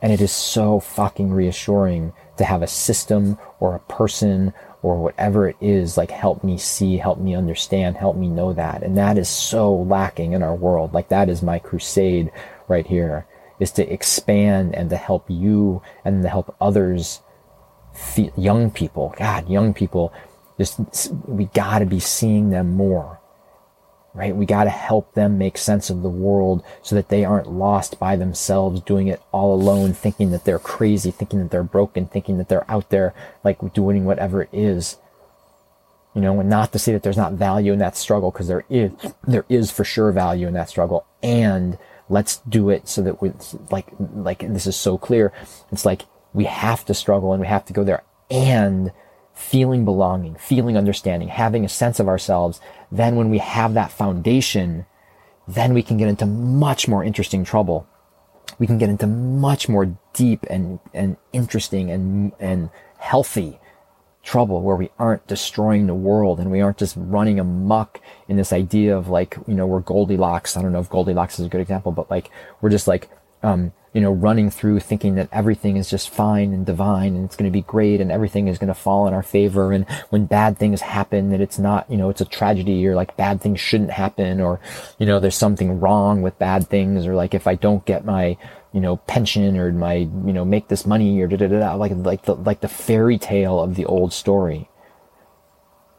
And 0.02 0.12
it 0.12 0.20
is 0.20 0.32
so 0.32 0.80
fucking 0.80 1.32
reassuring 1.32 2.12
to 2.36 2.44
have 2.44 2.60
a 2.62 2.66
system 2.66 3.38
or 3.60 3.76
a 3.76 3.92
person 3.92 4.52
or 4.82 5.00
whatever 5.00 5.48
it 5.48 5.56
is, 5.60 5.96
like 5.96 6.10
help 6.10 6.42
me 6.42 6.58
see, 6.58 6.96
help 6.96 7.20
me 7.20 7.36
understand, 7.36 7.96
help 7.96 8.16
me 8.16 8.28
know 8.28 8.52
that. 8.52 8.82
And 8.82 8.98
that 8.98 9.16
is 9.16 9.28
so 9.28 9.72
lacking 9.72 10.32
in 10.32 10.42
our 10.42 10.56
world. 10.56 10.92
Like 10.92 11.08
that 11.10 11.28
is 11.28 11.40
my 11.40 11.60
crusade 11.60 12.32
right 12.66 12.86
here 12.86 13.26
is 13.60 13.70
to 13.70 13.92
expand 13.92 14.74
and 14.74 14.90
to 14.90 14.96
help 14.96 15.30
you 15.30 15.80
and 16.04 16.22
to 16.22 16.28
help 16.28 16.54
others, 16.60 17.20
young 18.36 18.72
people, 18.72 19.14
God, 19.16 19.48
young 19.48 19.72
people, 19.72 20.12
just, 20.58 20.80
we 21.26 21.44
gotta 21.46 21.86
be 21.86 22.00
seeing 22.00 22.50
them 22.50 22.72
more 22.72 23.20
right? 24.14 24.36
We 24.36 24.44
got 24.44 24.64
to 24.64 24.70
help 24.70 25.14
them 25.14 25.38
make 25.38 25.56
sense 25.56 25.88
of 25.88 26.02
the 26.02 26.10
world 26.10 26.62
so 26.82 26.94
that 26.94 27.08
they 27.08 27.24
aren't 27.24 27.50
lost 27.50 27.98
by 27.98 28.16
themselves 28.16 28.80
doing 28.80 29.08
it 29.08 29.22
all 29.32 29.54
alone, 29.54 29.94
thinking 29.94 30.30
that 30.30 30.44
they're 30.44 30.58
crazy, 30.58 31.10
thinking 31.10 31.38
that 31.40 31.50
they're 31.50 31.62
broken, 31.62 32.06
thinking 32.06 32.38
that 32.38 32.48
they're 32.48 32.70
out 32.70 32.90
there 32.90 33.14
like 33.42 33.72
doing 33.72 34.04
whatever 34.04 34.42
it 34.42 34.50
is. 34.52 34.98
You 36.14 36.20
know, 36.20 36.40
and 36.40 36.50
not 36.50 36.72
to 36.72 36.78
say 36.78 36.92
that 36.92 37.02
there's 37.02 37.16
not 37.16 37.32
value 37.32 37.72
in 37.72 37.78
that 37.78 37.96
struggle 37.96 38.30
because 38.30 38.48
there 38.48 38.64
is, 38.68 38.92
there 39.26 39.46
is 39.48 39.70
for 39.70 39.82
sure 39.82 40.12
value 40.12 40.46
in 40.46 40.52
that 40.54 40.68
struggle. 40.68 41.06
And 41.22 41.78
let's 42.10 42.38
do 42.48 42.68
it 42.68 42.86
so 42.86 43.00
that 43.00 43.22
we 43.22 43.32
like, 43.70 43.86
like 43.98 44.40
this 44.40 44.66
is 44.66 44.76
so 44.76 44.98
clear. 44.98 45.32
It's 45.70 45.86
like 45.86 46.02
we 46.34 46.44
have 46.44 46.84
to 46.84 46.94
struggle 46.94 47.32
and 47.32 47.40
we 47.40 47.46
have 47.46 47.64
to 47.64 47.72
go 47.72 47.82
there 47.82 48.02
and 48.30 48.92
feeling 49.42 49.84
belonging, 49.84 50.36
feeling 50.36 50.76
understanding, 50.76 51.28
having 51.28 51.64
a 51.64 51.68
sense 51.68 51.98
of 52.00 52.08
ourselves, 52.08 52.60
then 52.90 53.16
when 53.16 53.28
we 53.28 53.38
have 53.38 53.74
that 53.74 53.90
foundation, 53.90 54.86
then 55.48 55.74
we 55.74 55.82
can 55.82 55.96
get 55.96 56.08
into 56.08 56.24
much 56.24 56.86
more 56.88 57.02
interesting 57.02 57.44
trouble. 57.44 57.86
We 58.58 58.66
can 58.66 58.78
get 58.78 58.88
into 58.88 59.06
much 59.06 59.68
more 59.68 59.96
deep 60.12 60.46
and, 60.48 60.78
and 60.94 61.16
interesting 61.32 61.90
and, 61.90 62.32
and 62.38 62.70
healthy 62.98 63.58
trouble 64.22 64.62
where 64.62 64.76
we 64.76 64.90
aren't 64.98 65.26
destroying 65.26 65.86
the 65.86 65.94
world 65.94 66.38
and 66.38 66.50
we 66.50 66.60
aren't 66.60 66.78
just 66.78 66.94
running 66.96 67.40
amok 67.40 68.00
in 68.28 68.36
this 68.36 68.52
idea 68.52 68.96
of 68.96 69.08
like, 69.08 69.36
you 69.48 69.54
know, 69.54 69.66
we're 69.66 69.80
Goldilocks. 69.80 70.56
I 70.56 70.62
don't 70.62 70.72
know 70.72 70.80
if 70.80 70.88
Goldilocks 70.88 71.40
is 71.40 71.46
a 71.46 71.48
good 71.48 71.60
example, 71.60 71.90
but 71.90 72.10
like, 72.10 72.30
we're 72.60 72.70
just 72.70 72.86
like, 72.86 73.10
um, 73.42 73.72
you 73.92 74.00
know, 74.00 74.12
running 74.12 74.50
through 74.50 74.80
thinking 74.80 75.16
that 75.16 75.28
everything 75.32 75.76
is 75.76 75.90
just 75.90 76.08
fine 76.08 76.54
and 76.54 76.64
divine 76.64 77.14
and 77.14 77.26
it's 77.26 77.36
going 77.36 77.50
to 77.50 77.52
be 77.52 77.60
great 77.60 78.00
and 78.00 78.10
everything 78.10 78.48
is 78.48 78.56
going 78.56 78.68
to 78.68 78.74
fall 78.74 79.06
in 79.06 79.12
our 79.12 79.22
favor. 79.22 79.70
And 79.72 79.86
when 80.08 80.24
bad 80.24 80.56
things 80.56 80.80
happen, 80.80 81.28
that 81.30 81.42
it's 81.42 81.58
not, 81.58 81.90
you 81.90 81.98
know, 81.98 82.08
it's 82.08 82.22
a 82.22 82.26
tragedy 82.26 82.86
or 82.86 82.94
like 82.94 83.16
bad 83.18 83.42
things 83.42 83.60
shouldn't 83.60 83.90
happen 83.90 84.40
or, 84.40 84.60
you 84.98 85.04
know, 85.04 85.20
there's 85.20 85.36
something 85.36 85.78
wrong 85.78 86.22
with 86.22 86.38
bad 86.38 86.68
things 86.68 87.06
or 87.06 87.14
like 87.14 87.34
if 87.34 87.46
I 87.46 87.54
don't 87.54 87.84
get 87.84 88.06
my, 88.06 88.38
you 88.72 88.80
know, 88.80 88.96
pension 88.96 89.58
or 89.58 89.70
my, 89.72 89.94
you 89.94 90.32
know, 90.32 90.44
make 90.44 90.68
this 90.68 90.86
money 90.86 91.20
or 91.20 91.26
da 91.26 91.36
da 91.36 91.48
da, 91.48 91.74
like, 91.74 91.92
like 91.94 92.22
the, 92.22 92.34
like 92.34 92.62
the 92.62 92.68
fairy 92.68 93.18
tale 93.18 93.60
of 93.60 93.74
the 93.74 93.84
old 93.84 94.14
story. 94.14 94.70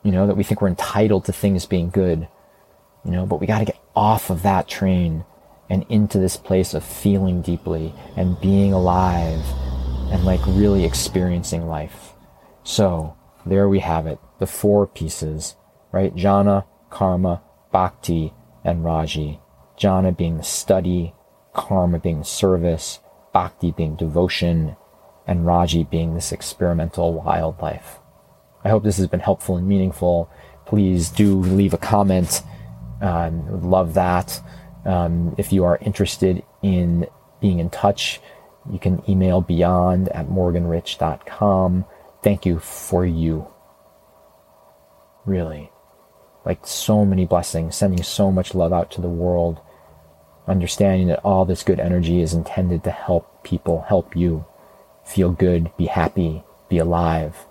You 0.02 0.12
know, 0.12 0.28
that 0.28 0.36
we 0.36 0.44
think 0.44 0.62
we're 0.62 0.68
entitled 0.68 1.26
to 1.26 1.32
things 1.32 1.66
being 1.66 1.90
good, 1.90 2.28
you 3.06 3.12
know, 3.12 3.26
but 3.26 3.40
we 3.40 3.48
got 3.48 3.60
to 3.60 3.66
get 3.66 3.80
off 3.96 4.30
of 4.30 4.42
that 4.42 4.68
train 4.68 5.24
and 5.70 5.86
into 5.90 6.20
this 6.20 6.38
place 6.38 6.74
of 6.74 6.84
feeling 6.84 7.42
deeply 7.42 7.94
and 8.16 8.40
being 8.42 8.74
alive 8.74 9.44
and 10.12 10.24
like 10.26 10.42
really 10.48 10.86
experiencing 10.86 11.68
life. 11.68 12.14
So 12.64 13.16
there 13.46 13.68
we 13.68 13.80
have 13.80 14.08
it. 14.08 14.20
The 14.40 14.48
four 14.48 14.88
pieces, 14.88 15.56
right? 15.92 16.16
Jnana, 16.16 16.66
karma, 16.90 17.42
bhakti, 17.72 18.34
and 18.64 18.86
raji. 18.86 19.40
Jnana 19.78 20.16
being 20.16 20.38
the 20.38 20.44
study, 20.44 21.14
karma 21.54 22.00
being 22.00 22.20
the 22.20 22.26
service, 22.26 23.00
bhakti 23.34 23.72
being 23.72 23.96
devotion, 23.96 24.76
and 25.26 25.46
raji 25.46 25.84
being 25.84 26.14
this 26.14 26.32
experimental 26.32 27.14
wildlife. 27.14 28.00
I 28.64 28.70
hope 28.70 28.84
this 28.84 28.98
has 28.98 29.08
been 29.08 29.20
helpful 29.20 29.58
and 29.58 29.68
meaningful. 29.68 30.30
Please 30.66 31.10
do 31.10 31.40
leave 31.40 31.74
a 31.74 31.78
comment. 31.78 32.42
Um, 33.02 33.70
love 33.70 33.96
that. 33.96 34.40
Um, 34.86 35.36
if 35.38 35.54
you 35.54 35.64
are 35.64 35.78
interested 35.82 36.44
in 36.62 37.08
being 37.40 37.60
in 37.60 37.70
touch, 37.70 38.20
you 38.72 38.80
can 38.80 39.04
email 39.10 39.42
beyond 39.42 40.10
at 40.10 40.28
morganrich.com. 40.28 41.86
Thank 42.22 42.46
you 42.46 42.60
for 42.60 43.06
you. 43.06 43.48
Really. 45.26 45.72
Like 46.46 46.66
so 46.68 47.06
many 47.06 47.26
blessings, 47.26 47.76
sending 47.76 48.04
so 48.04 48.32
much 48.32 48.54
love 48.56 48.74
out 48.74 48.92
to 48.92 49.02
the 49.02 49.10
world, 49.10 49.60
understanding 50.48 51.08
that 51.08 51.24
all 51.24 51.46
this 51.46 51.64
good 51.64 51.80
energy 51.80 52.22
is 52.22 52.34
intended 52.34 52.84
to 52.84 52.92
help 52.92 53.44
people, 53.44 53.86
help 53.88 54.16
you 54.16 54.46
feel 55.06 55.32
good, 55.32 55.72
be 55.78 55.86
happy, 55.86 56.44
be 56.70 56.78
alive, 56.78 57.46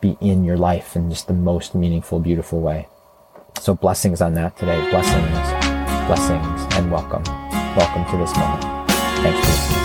be 0.00 0.16
in 0.20 0.44
your 0.44 0.56
life 0.56 0.96
in 0.96 1.10
just 1.10 1.26
the 1.28 1.34
most 1.34 1.74
meaningful, 1.74 2.18
beautiful 2.20 2.60
way. 2.60 2.88
So 3.60 3.74
blessings 3.74 4.20
on 4.20 4.34
that 4.34 4.56
today. 4.56 4.90
Blessings 4.90 5.59
blessings, 6.10 6.66
and 6.74 6.90
welcome. 6.90 7.22
Welcome 7.76 8.04
to 8.10 8.16
this 8.16 8.36
moment. 8.36 8.64
Thanks 9.22 9.38
for 9.38 9.46
listening. 9.46 9.79